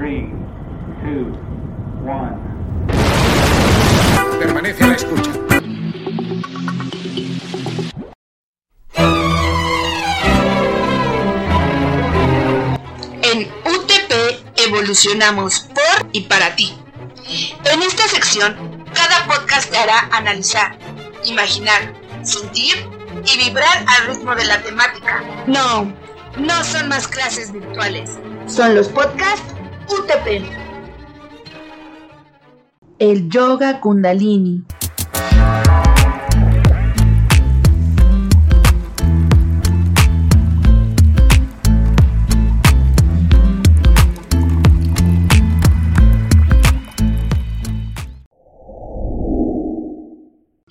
3, 0.00 0.24
2, 1.04 1.36
1. 2.04 2.38
Permanece 4.38 4.82
a 4.82 4.86
la 4.86 4.94
escucha. 4.94 5.30
En 13.22 13.46
UTP 13.66 14.12
evolucionamos 14.66 15.60
por 15.60 16.08
y 16.12 16.22
para 16.22 16.56
ti. 16.56 16.74
En 17.70 17.82
esta 17.82 18.08
sección, 18.08 18.56
cada 18.94 19.26
podcast 19.26 19.70
te 19.70 19.76
hará 19.76 20.08
analizar, 20.12 20.78
imaginar, 21.26 21.92
sentir 22.22 22.88
y 23.26 23.36
vibrar 23.36 23.84
al 23.86 24.06
ritmo 24.06 24.34
de 24.34 24.46
la 24.46 24.62
temática. 24.62 25.22
No, 25.46 25.92
no 26.38 26.64
son 26.64 26.88
más 26.88 27.06
clases 27.06 27.52
virtuales. 27.52 28.18
Son 28.46 28.74
los 28.74 28.88
podcasts 28.88 29.59
UTP. 29.90 30.44
El 32.98 33.28
yoga 33.28 33.80
kundalini. 33.80 34.64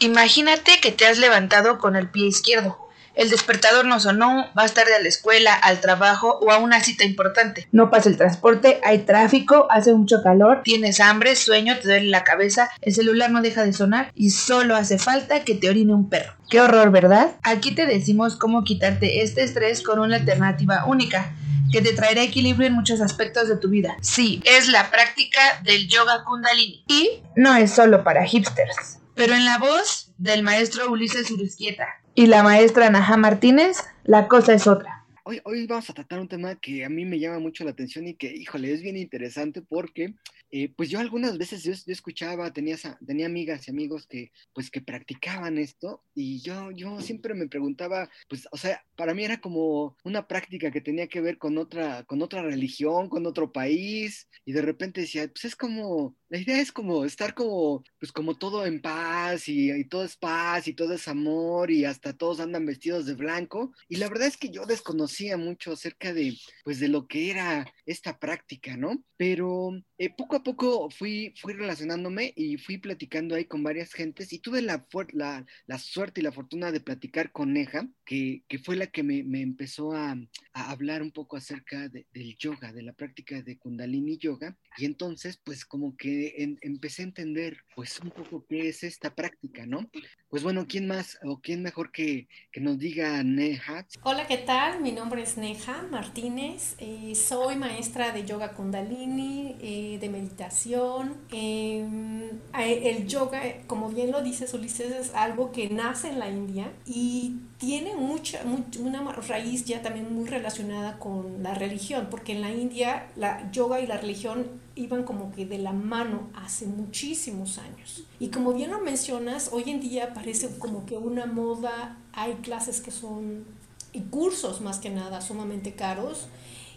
Imagínate 0.01 0.79
que 0.81 0.91
te 0.91 1.05
has 1.05 1.17
levantado 1.17 1.77
con 1.77 1.97
el 1.97 2.09
pie 2.09 2.27
izquierdo. 2.27 2.88
El 3.15 3.29
despertador 3.29 3.85
no 3.85 3.99
sonó, 3.99 4.49
vas 4.53 4.73
tarde 4.73 4.95
a 4.95 5.01
la 5.01 5.07
escuela, 5.07 5.53
al 5.53 5.81
trabajo 5.81 6.39
o 6.41 6.51
a 6.51 6.57
una 6.57 6.81
cita 6.81 7.03
importante. 7.03 7.67
No 7.71 7.89
pasa 7.89 8.09
el 8.09 8.17
transporte, 8.17 8.79
hay 8.83 8.99
tráfico, 8.99 9.67
hace 9.69 9.93
mucho 9.93 10.21
calor. 10.23 10.61
Tienes 10.63 10.99
hambre, 10.99 11.35
sueño, 11.35 11.77
te 11.79 11.87
duele 11.87 12.07
la 12.07 12.23
cabeza, 12.23 12.69
el 12.81 12.93
celular 12.93 13.31
no 13.31 13.41
deja 13.41 13.63
de 13.63 13.73
sonar 13.73 14.11
y 14.15 14.31
solo 14.31 14.75
hace 14.75 14.97
falta 14.97 15.43
que 15.43 15.55
te 15.55 15.69
orine 15.69 15.93
un 15.93 16.09
perro. 16.09 16.33
Qué 16.49 16.61
horror, 16.61 16.91
¿verdad? 16.91 17.35
Aquí 17.43 17.71
te 17.71 17.85
decimos 17.85 18.35
cómo 18.35 18.63
quitarte 18.63 19.21
este 19.21 19.43
estrés 19.43 19.81
con 19.81 19.99
una 19.99 20.15
alternativa 20.15 20.85
única 20.85 21.33
que 21.71 21.81
te 21.81 21.93
traerá 21.93 22.23
equilibrio 22.23 22.67
en 22.67 22.73
muchos 22.73 23.01
aspectos 23.01 23.47
de 23.47 23.57
tu 23.57 23.69
vida. 23.69 23.95
Sí, 24.01 24.41
es 24.45 24.67
la 24.69 24.89
práctica 24.89 25.39
del 25.63 25.87
yoga 25.87 26.23
kundalini. 26.23 26.83
Y 26.87 27.21
no 27.35 27.55
es 27.55 27.71
solo 27.71 28.03
para 28.03 28.25
hipsters. 28.25 28.99
Pero 29.15 29.35
en 29.35 29.45
la 29.45 29.57
voz 29.57 30.11
del 30.17 30.43
maestro 30.43 30.89
Ulises 30.89 31.29
Urusquieta. 31.29 31.87
Y 32.15 32.25
la 32.25 32.43
maestra 32.43 32.89
Naja 32.89 33.17
Martínez, 33.17 33.77
la 34.03 34.27
cosa 34.27 34.53
es 34.53 34.67
otra. 34.67 35.05
Hoy, 35.23 35.41
hoy 35.43 35.67
vamos 35.67 35.89
a 35.89 35.93
tratar 35.93 36.19
un 36.19 36.27
tema 36.27 36.55
que 36.55 36.83
a 36.83 36.89
mí 36.89 37.05
me 37.05 37.19
llama 37.19 37.39
mucho 37.39 37.63
la 37.63 37.71
atención 37.71 38.07
y 38.07 38.15
que, 38.15 38.33
híjole, 38.33 38.73
es 38.73 38.81
bien 38.81 38.97
interesante 38.97 39.61
porque, 39.61 40.15
eh, 40.51 40.73
pues 40.75 40.89
yo 40.89 40.99
algunas 40.99 41.37
veces 41.37 41.63
yo, 41.63 41.71
escuchaba, 41.71 42.51
tenía, 42.51 42.77
tenía 43.05 43.27
amigas 43.27 43.67
y 43.67 43.71
amigos 43.71 44.07
que, 44.07 44.31
pues 44.53 44.71
que 44.71 44.81
practicaban 44.81 45.57
esto 45.57 46.03
y 46.15 46.41
yo, 46.41 46.71
yo 46.71 47.01
siempre 47.01 47.33
me 47.33 47.47
preguntaba, 47.47 48.09
pues, 48.27 48.47
o 48.51 48.57
sea, 48.57 48.83
para 48.95 49.13
mí 49.13 49.23
era 49.23 49.39
como 49.39 49.95
una 50.03 50.27
práctica 50.27 50.71
que 50.71 50.81
tenía 50.81 51.07
que 51.07 51.21
ver 51.21 51.37
con 51.37 51.57
otra, 51.57 52.03
con 52.05 52.21
otra 52.21 52.41
religión, 52.41 53.09
con 53.09 53.25
otro 53.25 53.51
país 53.51 54.27
y 54.45 54.53
de 54.53 54.61
repente 54.61 55.01
decía, 55.01 55.27
pues 55.27 55.45
es 55.45 55.55
como, 55.55 56.15
la 56.29 56.39
idea 56.39 56.59
es 56.59 56.71
como 56.71 57.05
estar 57.05 57.33
como, 57.33 57.83
pues 57.99 58.11
como 58.11 58.37
todo 58.37 58.65
en 58.65 58.81
paz 58.81 59.47
y, 59.47 59.71
y 59.71 59.85
todo 59.85 60.03
es 60.03 60.17
paz 60.17 60.67
y 60.67 60.73
todo 60.73 60.93
es 60.93 61.07
amor 61.07 61.71
y 61.71 61.85
hasta 61.85 62.17
todos 62.17 62.39
andan 62.39 62.65
vestidos 62.65 63.05
de 63.05 63.13
blanco 63.13 63.73
y 63.87 63.97
la 63.97 64.09
verdad 64.09 64.27
es 64.27 64.37
que 64.37 64.49
yo 64.49 64.65
desconocía 64.65 65.37
mucho 65.37 65.73
acerca 65.73 66.13
de, 66.13 66.35
pues 66.63 66.79
de 66.79 66.87
lo 66.87 67.07
que 67.07 67.31
era 67.31 67.71
esta 67.85 68.17
práctica, 68.19 68.77
¿no? 68.77 69.03
Pero 69.17 69.71
eh, 69.99 70.09
poco 70.09 70.37
a 70.37 70.43
poco 70.43 70.89
fui, 70.89 71.33
fui 71.37 71.53
relacionándome 71.53 72.33
y 72.35 72.57
fui 72.57 72.77
platicando 72.77 73.35
ahí 73.35 73.45
con 73.45 73.61
varias 73.63 73.93
gentes 73.93 74.33
y 74.33 74.39
tuve 74.39 74.61
la, 74.61 74.87
la, 75.13 75.45
la 75.67 75.77
suerte 75.77 76.21
y 76.21 76.23
la 76.23 76.31
fortuna 76.31 76.71
de 76.71 76.79
platicar 76.79 77.31
con 77.31 77.53
Neja, 77.53 77.87
que, 78.05 78.43
que 78.47 78.57
fue 78.59 78.75
la 78.77 78.87
que 78.87 79.03
me, 79.03 79.23
me 79.23 79.41
empezó 79.41 79.91
a, 79.93 80.17
a 80.53 80.71
hablar 80.71 81.01
un 81.01 81.11
poco 81.11 81.37
acerca 81.37 81.89
de- 81.89 82.07
del 82.13 82.35
yoga, 82.37 82.73
de 82.73 82.81
la 82.81 82.93
práctica 82.93 83.41
de 83.41 83.57
Kundalini 83.57 84.17
Yoga. 84.17 84.57
Y 84.77 84.85
entonces, 84.85 85.39
pues 85.43 85.65
como 85.65 85.95
que 85.97 86.33
empecé 86.61 87.01
a 87.03 87.05
entender, 87.05 87.57
pues 87.75 87.99
un 87.99 88.11
poco 88.11 88.45
qué 88.47 88.69
es 88.69 88.83
esta 88.83 89.13
práctica, 89.13 89.65
¿no? 89.65 89.89
Pues 90.29 90.43
bueno, 90.43 90.65
¿quién 90.67 90.87
más 90.87 91.17
o 91.23 91.39
quién 91.41 91.61
mejor 91.63 91.91
que, 91.91 92.27
que 92.51 92.61
nos 92.61 92.77
diga 92.79 93.21
Neha? 93.23 93.85
Hola, 94.01 94.27
¿qué 94.27 94.37
tal? 94.37 94.81
Mi 94.81 94.91
nombre 94.93 95.21
es 95.23 95.37
Neja 95.37 95.83
Martínez. 95.91 96.75
eh, 96.79 97.13
soy 97.15 97.55
maestra 97.57 98.11
de 98.11 98.23
yoga 98.25 98.53
kundalini, 98.53 99.55
eh, 99.61 99.97
de 99.99 100.09
meditación. 100.09 101.17
Em, 101.31 102.23
eh, 102.57 102.81
el 102.89 103.07
yoga, 103.07 103.45
eh, 103.45 103.63
como 103.67 103.89
bien 103.89 104.11
lo 104.11 104.21
dices 104.21 104.53
Ulises, 104.53 104.91
es 104.91 105.13
algo 105.15 105.51
que 105.51 105.69
nace 105.69 106.09
en 106.09 106.19
la 106.19 106.29
India 106.29 106.71
y 106.85 107.35
tiene 107.57 107.95
mucha, 107.95 108.43
much- 108.45 108.77
una 108.79 109.11
raíz 109.13 109.65
ya 109.65 109.81
también 109.81 110.13
muy 110.13 110.27
relacionada 110.29 110.97
con 110.99 111.43
la 111.43 111.53
religión, 111.55 112.07
porque 112.09 112.31
en 112.33 112.41
la 112.41 112.51
India 112.51 113.07
la 113.15 113.51
yoga 113.51 113.81
y 113.81 113.87
la 113.87 113.97
religión 113.97 114.47
iban 114.79 115.03
como 115.03 115.31
que 115.31 115.45
de 115.45 115.57
la 115.57 115.73
mano 115.73 116.29
hace 116.33 116.65
muchísimos 116.65 117.57
años. 117.57 118.03
Y 118.19 118.29
como 118.29 118.53
bien 118.53 118.71
lo 118.71 118.79
mencionas, 118.79 119.49
hoy 119.51 119.63
en 119.67 119.79
día 119.81 120.13
parece 120.13 120.57
como 120.57 120.85
que 120.85 120.97
una 120.97 121.25
moda, 121.25 121.97
hay 122.13 122.35
clases 122.35 122.81
que 122.81 122.91
son 122.91 123.45
y 123.91 124.01
cursos 124.01 124.61
más 124.61 124.79
que 124.79 124.89
nada 124.89 125.19
sumamente 125.19 125.73
caros 125.73 126.27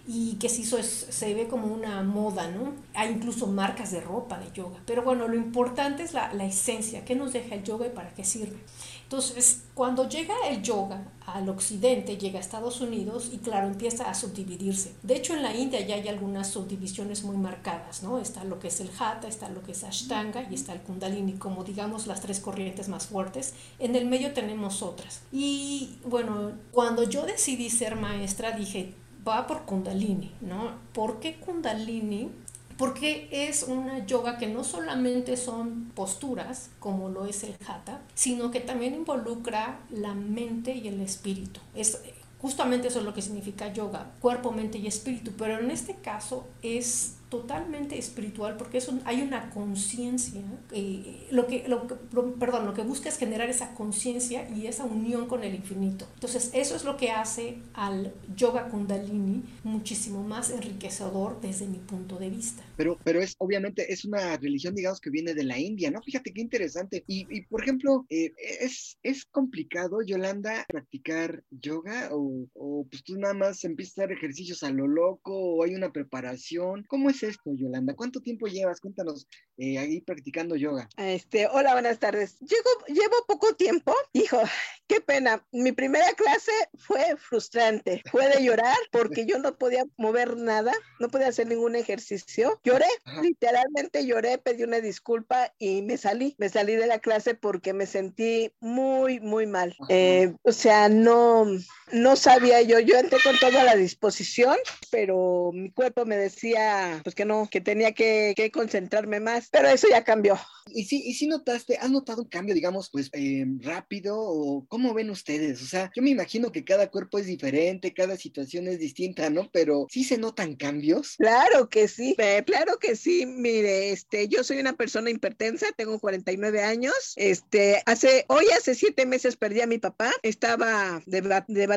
y 0.07 0.35
que 0.35 0.49
sí 0.49 0.63
eso 0.63 0.79
es- 0.79 1.07
se 1.11 1.35
ve 1.35 1.49
como 1.49 1.67
una 1.67 2.03
moda, 2.03 2.51
¿no? 2.51 2.73
Hay 2.95 3.11
incluso 3.13 3.47
marcas 3.47 3.91
de 3.93 4.01
ropa 4.01 4.39
de 4.39 4.51
yoga, 4.53 4.79
pero 4.87 5.03
bueno, 5.03 5.29
lo 5.29 5.37
importante 5.37 6.03
es 6.03 6.13
la, 6.13 6.33
la 6.35 6.45
esencia, 6.45 7.05
qué 7.05 7.15
nos 7.15 7.33
deja 7.33 7.55
el 7.55 7.63
yoga 7.63 7.87
y 7.87 7.91
para 7.91 8.13
qué 8.15 8.25
sirve. 8.25 8.59
Entonces, 9.05 9.65
cuando 9.75 10.09
llega 10.09 10.35
el 10.49 10.63
yoga 10.63 11.05
al 11.27 11.47
occidente, 11.51 12.17
llega 12.17 12.39
a 12.39 12.41
Estados 12.41 12.81
Unidos 12.81 13.29
y 13.31 13.39
claro, 13.39 13.67
empieza 13.67 14.09
a 14.09 14.15
subdividirse. 14.15 14.95
De 15.03 15.15
hecho, 15.17 15.35
en 15.35 15.43
la 15.43 15.55
India 15.55 15.81
ya 15.87 15.97
hay 15.97 16.09
algunas 16.09 16.49
subdivisiones 16.49 17.23
muy 17.23 17.37
marcadas, 17.37 18.03
¿no? 18.03 18.19
Está 18.19 18.43
lo 18.45 18.59
que 18.59 18.69
es 18.69 18.81
el 18.81 18.91
Hatha, 18.99 19.29
está 19.29 19.51
lo 19.51 19.63
que 19.63 19.73
es 19.73 19.85
Ashtanga 19.85 20.49
y 20.51 20.55
está 20.55 20.73
el 20.73 20.81
Kundalini, 20.81 21.35
como 21.35 21.63
digamos 21.63 22.07
las 22.07 22.23
tres 22.23 22.41
corrientes 22.41 22.89
más 22.89 23.07
fuertes. 23.07 23.53
En 23.79 23.95
el 23.97 24.07
medio 24.07 24.33
tenemos 24.33 24.83
otras. 24.83 25.21
Y 25.31 25.97
bueno, 26.07 26.53
cuando 26.73 27.03
yo 27.03 27.27
decidí 27.27 27.69
ser 27.69 27.97
maestra, 27.97 28.53
dije, 28.53 28.95
va 29.27 29.47
por 29.47 29.63
Kundalini, 29.63 30.33
¿no? 30.41 30.73
¿Por 30.93 31.21
qué 31.21 31.37
Kundalini? 31.37 32.31
Porque 32.79 33.29
es 33.31 33.65
una 33.65 34.05
yoga 34.07 34.39
que 34.39 34.49
no 34.49 34.65
solamente 34.65 35.37
son 35.37 35.93
posturas, 35.95 36.71
como 36.81 37.09
lo 37.09 37.27
es 37.27 37.45
el 37.45 37.55
hatha, 37.67 38.01
sino 38.15 38.51
que 38.51 38.61
también 38.61 38.95
involucra 38.95 39.81
la 39.91 40.15
mente 40.15 40.75
y 40.75 40.89
el 40.89 41.01
espíritu. 41.01 41.61
Es 41.75 42.01
justamente 42.41 42.89
eso 42.89 42.99
es 42.99 43.05
lo 43.05 43.15
que 43.15 43.23
significa 43.23 43.73
yoga, 43.73 44.11
cuerpo, 44.21 44.51
mente 44.51 44.79
y 44.79 44.89
espíritu, 44.89 45.31
pero 45.39 45.61
en 45.61 45.71
este 45.71 45.95
caso 45.95 46.49
es 46.63 47.15
totalmente 47.33 47.99
espiritual 47.99 48.59
porque 48.59 48.77
es 48.77 48.89
un- 48.89 49.01
hay 49.07 49.23
una 49.23 49.49
conciencia, 49.51 50.43
eh, 50.71 51.27
lo 51.31 51.47
que, 51.47 51.67
lo 51.67 51.87
que- 51.87 51.95
lo- 52.13 52.35
perdón, 52.35 52.67
lo 52.67 52.75
que 52.75 52.83
busca 52.83 53.09
es 53.09 53.17
generar 53.17 53.49
esa 53.49 53.75
conciencia 53.75 54.47
y 54.55 54.67
esa 54.67 54.85
unión 54.85 55.27
con 55.29 55.43
el 55.43 55.55
infinito. 55.55 56.07
Entonces 56.17 56.51
eso 56.53 56.77
es 56.77 56.85
lo 56.85 56.99
que 56.99 57.11
hace 57.11 57.57
al 57.73 58.13
yoga 58.37 58.69
kundalini 58.69 59.43
muchísimo 59.65 60.23
más 60.23 60.51
enriquecedor 60.51 61.41
desde 61.41 61.67
mi 61.67 61.79
punto 61.79 62.19
de 62.19 62.29
vista. 62.29 62.63
Pero, 62.77 62.99
pero 63.03 63.23
es 63.23 63.35
obviamente 63.39 63.91
es 63.91 64.05
una 64.05 64.37
religión, 64.37 64.75
digamos, 64.75 65.01
que 65.01 65.09
viene 65.09 65.33
de 65.33 65.45
la 65.45 65.59
India, 65.59 65.91
¿no? 65.91 66.03
Fíjate 66.03 66.35
qué 66.35 66.43
interesante. 66.43 67.03
Y, 67.07 67.27
y, 67.35 67.43
por 67.47 67.63
ejemplo, 67.63 68.05
eh, 68.11 68.33
es, 68.61 68.99
es 69.03 69.25
complicado, 69.25 70.03
Yolanda, 70.03 70.67
practicar 70.69 71.43
yoga 71.51 72.11
o, 72.13 72.47
o 72.55 72.87
pues 72.91 73.03
tú 73.05 73.17
nada 73.17 73.33
más 73.33 73.65
empiezas 73.65 73.99
a 73.99 74.03
hacer 74.03 74.17
ejercicios 74.19 74.63
a 74.63 74.71
lo 74.71 74.87
loco 74.87 75.33
o 75.35 75.63
hay 75.65 75.75
una 75.75 75.93
preparación. 75.93 76.85
¿Cómo 76.89 77.09
es 77.09 77.22
esto, 77.23 77.51
Yolanda? 77.55 77.95
¿Cuánto 77.95 78.21
tiempo 78.21 78.47
llevas? 78.47 78.81
Cuéntanos 78.81 79.27
eh, 79.57 79.79
ahí 79.79 80.01
practicando 80.01 80.57
yoga. 80.57 80.89
Este, 80.97 81.47
hola, 81.47 81.73
buenas 81.73 81.99
tardes. 81.99 82.39
Llego, 82.41 82.71
llevo 82.89 83.17
poco 83.27 83.55
tiempo. 83.55 83.95
Hijo, 84.13 84.41
qué 84.87 85.01
pena. 85.01 85.47
Mi 85.53 85.73
primera 85.73 86.13
clase 86.15 86.53
fue 86.79 87.17
frustrante. 87.17 88.03
Fue 88.11 88.29
de 88.29 88.45
llorar 88.45 88.77
porque 88.91 89.27
yo 89.27 89.39
no 89.39 89.57
podía 89.57 89.85
mover 89.97 90.37
nada, 90.37 90.73
no 91.01 91.09
podía 91.09 91.29
hacer 91.29 91.47
ningún 91.47 91.77
ejercicio. 91.77 92.61
Lloré, 92.65 92.87
Ajá. 93.05 93.23
literalmente 93.23 94.07
lloré, 94.07 94.39
pedí 94.39 94.63
una 94.65 94.81
disculpa 94.81 95.53
y 95.59 95.83
me 95.83 95.97
salí. 95.97 96.35
Me 96.39 96.49
salí 96.49 96.75
de 96.75 96.87
la 96.87 96.99
clase 96.99 97.35
porque 97.35 97.73
me 97.73 97.87
sentí 97.87 98.53
muy, 98.61 99.21
muy 99.21 99.47
mal. 99.47 99.77
Eh, 99.89 100.35
o 100.43 100.53
sea, 100.53 100.89
no, 100.89 101.47
no 101.93 102.17
sabía 102.17 102.63
yo. 102.63 102.81
Yo 102.81 102.97
entré 102.97 103.19
con 103.23 103.39
toda 103.39 103.65
la 103.65 103.77
disposición, 103.77 104.57
pero 104.91 105.51
mi 105.53 105.71
cuerpo 105.71 106.05
me 106.05 106.17
decía, 106.17 107.01
pues 107.05 107.15
que 107.15 107.25
no, 107.25 107.49
que 107.51 107.61
tenía 107.61 107.93
que, 107.93 108.33
que 108.37 108.51
concentrarme 108.51 109.21
más, 109.21 109.49
pero 109.51 109.69
eso 109.69 109.87
ya 109.89 110.05
cambió. 110.05 110.39
Y 110.67 110.85
sí, 110.85 111.03
y 111.05 111.15
sí 111.15 111.27
notaste, 111.27 111.77
¿has 111.77 111.91
notado 111.91 112.23
un 112.23 112.29
cambio, 112.29 112.55
digamos, 112.55 112.89
pues 112.91 113.11
eh, 113.13 113.45
rápido 113.61 114.19
o 114.19 114.65
cómo 114.69 114.95
ven 114.95 115.11
ustedes? 115.11 115.63
O 115.63 115.67
sea, 115.67 115.91
yo 115.95 116.03
me 116.03 116.11
imagino 116.11 116.53
que 116.53 116.65
cada 116.65 116.91
cuerpo 116.91 117.19
es 117.19 117.27
diferente, 117.27 117.93
cada 117.93 118.17
situación 118.17 118.69
es 118.69 118.79
distinta, 118.79 119.29
¿no? 119.31 119.51
Pero 119.53 119.87
sí 119.91 120.05
se 120.05 120.19
notan 120.19 120.57
cambios. 120.57 121.17
Claro 121.17 121.69
que 121.69 121.89
sí, 121.89 122.15
eh, 122.19 122.43
claro 122.47 122.79
que 122.79 122.97
sí. 122.97 123.27
Mire, 123.27 123.91
este, 123.91 124.29
yo 124.29 124.45
soy 124.45 124.59
una 124.59 124.75
persona 124.75 125.11
hipertensa, 125.11 125.67
tengo 125.77 125.99
49 125.99 126.63
años. 126.63 126.95
Este, 127.17 127.83
hace, 127.87 128.25
hoy 128.29 128.47
hace 128.57 128.75
siete 128.75 129.07
meses 129.07 129.37
perdí 129.37 129.61
a 129.61 129.67
mi 129.67 129.79
papá, 129.79 130.13
estaba 130.23 131.03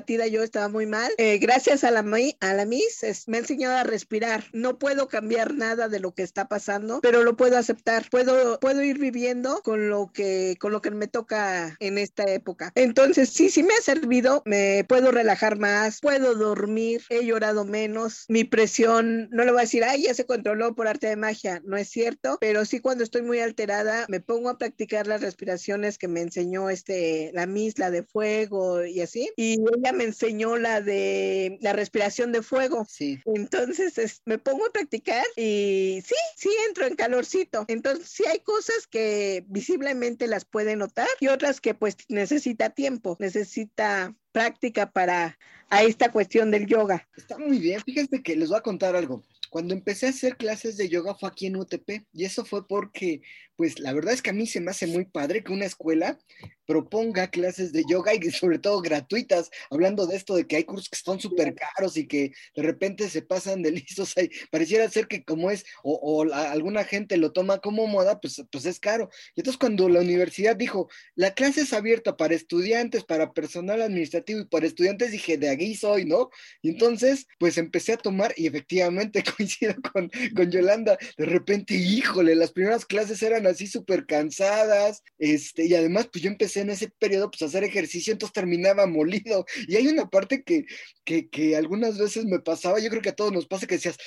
debatida 0.06 0.28
yo, 0.28 0.44
estaba 0.44 0.68
muy 0.70 0.86
mal. 0.86 1.12
Eh, 1.18 1.40
gracias 1.40 1.84
a 1.84 1.92
la, 1.92 2.06
a 2.40 2.54
la 2.54 2.66
MIS 2.66 3.26
me 3.28 3.38
ha 3.38 3.40
enseñado 3.40 3.78
a 3.78 3.84
respirar. 3.84 4.44
No 4.54 4.78
puedo 4.78 5.08
cambiar 5.08 5.56
nada 5.56 5.90
de 5.90 6.00
lo 6.00 6.14
que 6.14 6.22
está 6.22 6.48
pasando, 6.48 7.00
pero 7.02 7.24
lo 7.24 7.36
puedo 7.36 7.58
aceptar. 7.58 8.08
Puedo, 8.12 8.60
puedo 8.60 8.84
ir 8.84 9.00
viviendo 9.00 9.62
con 9.64 9.90
lo 9.90 10.12
que, 10.14 10.58
con 10.60 10.72
lo 10.72 10.82
que 10.82 10.92
me 10.92 11.08
toca 11.08 11.76
en 11.80 11.98
esta 11.98 12.24
época. 12.32 12.72
Entonces, 12.76 13.30
sí, 13.30 13.50
sí 13.50 13.64
me 13.64 13.74
ha 13.74 13.82
servido, 13.82 14.44
me 14.46 14.86
puedo 14.88 15.12
relajar 15.12 15.58
más, 15.58 16.02
puedo 16.02 16.36
dormir, 16.36 17.02
he 17.10 17.26
llorado 17.26 17.66
menos, 17.66 18.26
mi 18.28 18.44
presión, 18.44 19.30
no 19.32 19.44
le 19.44 19.52
voy 19.52 19.62
a 19.62 19.64
decir, 19.64 19.84
ay, 19.84 20.04
ya 20.04 20.14
se 20.14 20.26
controló 20.26 20.76
por 20.76 20.88
arte 20.88 21.08
de 21.08 21.16
magia, 21.16 21.62
no 21.66 21.78
es 21.78 21.90
cierto, 21.90 22.38
pero 22.40 22.66
sí 22.66 22.80
cuando 22.80 23.04
estoy 23.04 23.24
muy 23.24 23.40
alterada 23.40 24.06
me 24.08 24.20
pongo 24.20 24.50
a 24.50 24.58
practicar 24.58 25.08
las 25.08 25.22
respiraciones 25.22 25.98
que 25.98 26.08
me 26.08 26.22
enseñó 26.22 26.70
este, 26.70 27.32
la 27.34 27.48
misla 27.48 27.90
de 27.90 28.04
fuego 28.04 28.86
y 28.86 29.02
así, 29.02 29.32
y 29.36 29.58
ella 29.78 29.95
me 29.96 30.04
enseñó 30.04 30.58
la 30.58 30.82
de 30.82 31.58
la 31.62 31.74
respiración 31.74 32.32
de 32.32 32.42
fuego. 32.42 32.86
Sí. 32.90 33.20
Entonces, 33.26 34.22
me 34.26 34.38
pongo 34.38 34.66
a 34.66 34.72
practicar 34.72 35.26
y 35.36 36.02
sí, 36.06 36.16
sí 36.36 36.50
entro 36.68 36.86
en 36.86 36.96
calorcito. 36.96 37.66
Entonces, 37.68 38.10
sí 38.10 38.24
hay 38.32 38.40
cosas 38.40 38.88
que 38.88 39.44
visiblemente 39.48 40.28
las 40.28 40.46
puede 40.46 40.76
notar 40.76 41.08
y 41.20 41.28
otras 41.28 41.62
que 41.62 41.74
pues 41.74 41.98
necesita 42.10 42.70
tiempo, 42.70 43.18
necesita 43.20 44.16
práctica 44.32 44.92
para 44.92 45.38
a 45.70 45.84
esta 45.84 46.12
cuestión 46.12 46.52
del 46.52 46.68
yoga. 46.68 47.08
Está 47.16 47.38
muy 47.38 47.60
bien. 47.60 47.82
Fíjense 47.82 48.22
que 48.22 48.36
les 48.36 48.50
voy 48.50 48.58
a 48.58 48.62
contar 48.62 48.96
algo. 48.96 49.24
Cuando 49.50 49.74
empecé 49.74 50.08
a 50.08 50.10
hacer 50.10 50.38
clases 50.38 50.78
de 50.78 50.90
yoga 50.90 51.16
fue 51.16 51.30
aquí 51.30 51.48
en 51.48 51.56
UTP 51.56 52.06
y 52.14 52.26
eso 52.26 52.46
fue 52.46 52.68
porque, 52.68 53.22
pues 53.56 53.80
la 53.80 53.94
verdad 53.94 54.14
es 54.14 54.22
que 54.22 54.32
a 54.32 54.34
mí 54.34 54.48
se 54.48 54.60
me 54.60 54.72
hace 54.72 54.88
muy 54.88 55.06
padre 55.06 55.44
que 55.44 55.54
una 55.54 55.66
escuela 55.66 56.18
proponga 56.66 57.30
clases 57.30 57.72
de 57.72 57.84
yoga 57.90 58.14
y 58.14 58.32
sobre 58.32 58.60
todo 58.60 58.82
gratuitas, 58.82 59.50
hablando 59.70 60.08
de 60.08 60.16
esto 60.16 60.36
de 60.36 60.48
que 60.48 60.58
hay 60.58 60.64
cursos 60.64 60.90
que 60.90 60.98
están 60.98 61.20
súper 61.20 61.56
caros 61.56 61.98
y 61.98 62.08
que 62.08 62.32
de 62.56 62.64
repente 62.64 63.10
se 63.10 63.22
pasan 63.22 63.62
de 63.62 63.72
listos 63.72 64.14
ahí. 64.18 64.30
Pareciera 64.52 64.90
ser 64.90 65.08
que 65.08 65.24
como 65.24 65.52
es, 65.52 65.66
o, 65.84 66.24
alguna 66.34 66.84
gente 66.84 67.18
lo 67.18 67.32
toma 67.32 67.60
como 67.60 67.88
moda, 67.88 68.20
pues, 68.20 68.44
pues 68.52 68.66
es 68.66 68.80
caro. 68.80 69.10
Y 69.36 69.42
entonces 69.42 69.60
cuando 69.60 69.90
la 69.90 70.02
universidad 70.02 70.56
dijo, 70.56 70.90
la 71.16 71.34
clase 71.34 71.62
es 71.62 71.74
abierta 71.74 72.18
para 72.18 72.36
estudiantes, 72.36 73.04
para 73.04 73.34
personal 73.34 73.82
administrativo 73.82 74.42
y 74.42 74.46
para 74.46 74.66
estudiantes, 74.68 75.12
dije, 75.12 75.38
de 75.38 75.50
aquí 75.50 75.76
soy, 75.76 76.06
¿no? 76.06 76.30
Y 76.62 76.70
entonces, 76.70 77.28
pues 77.40 77.58
empecé 77.58 77.94
a 77.94 77.98
tomar 77.98 78.34
y 78.38 78.48
efectivamente 78.48 79.24
coincido 79.38 79.76
con, 79.94 80.10
con 80.36 80.52
Yolanda, 80.52 80.98
de 81.18 81.26
repente, 81.26 81.74
híjole, 81.76 82.36
las 82.36 82.52
primeras 82.52 82.86
clases 82.86 83.22
eran 83.22 83.48
así 83.48 83.68
súper 83.68 84.06
cansadas, 84.06 85.04
este, 85.18 85.66
y 85.66 85.76
además, 85.76 86.10
pues 86.12 86.24
yo 86.24 86.30
empecé 86.30 86.55
en 86.58 86.70
ese 86.70 86.90
periodo 87.00 87.30
pues 87.30 87.42
hacer 87.42 87.64
ejercicio, 87.64 88.14
entonces 88.14 88.34
terminaba 88.34 88.86
molido. 88.86 89.46
Y 89.68 89.76
hay 89.76 89.88
una 89.88 90.10
parte 90.10 90.44
que, 90.44 90.66
que, 91.04 91.30
que, 91.30 91.56
algunas 91.56 91.98
veces 91.98 92.26
me 92.26 92.40
pasaba, 92.40 92.80
yo 92.80 92.90
creo 92.90 93.02
que 93.02 93.10
a 93.10 93.16
todos 93.16 93.32
nos 93.32 93.48
pasa 93.48 93.68
que 93.68 93.76
decías, 93.76 93.98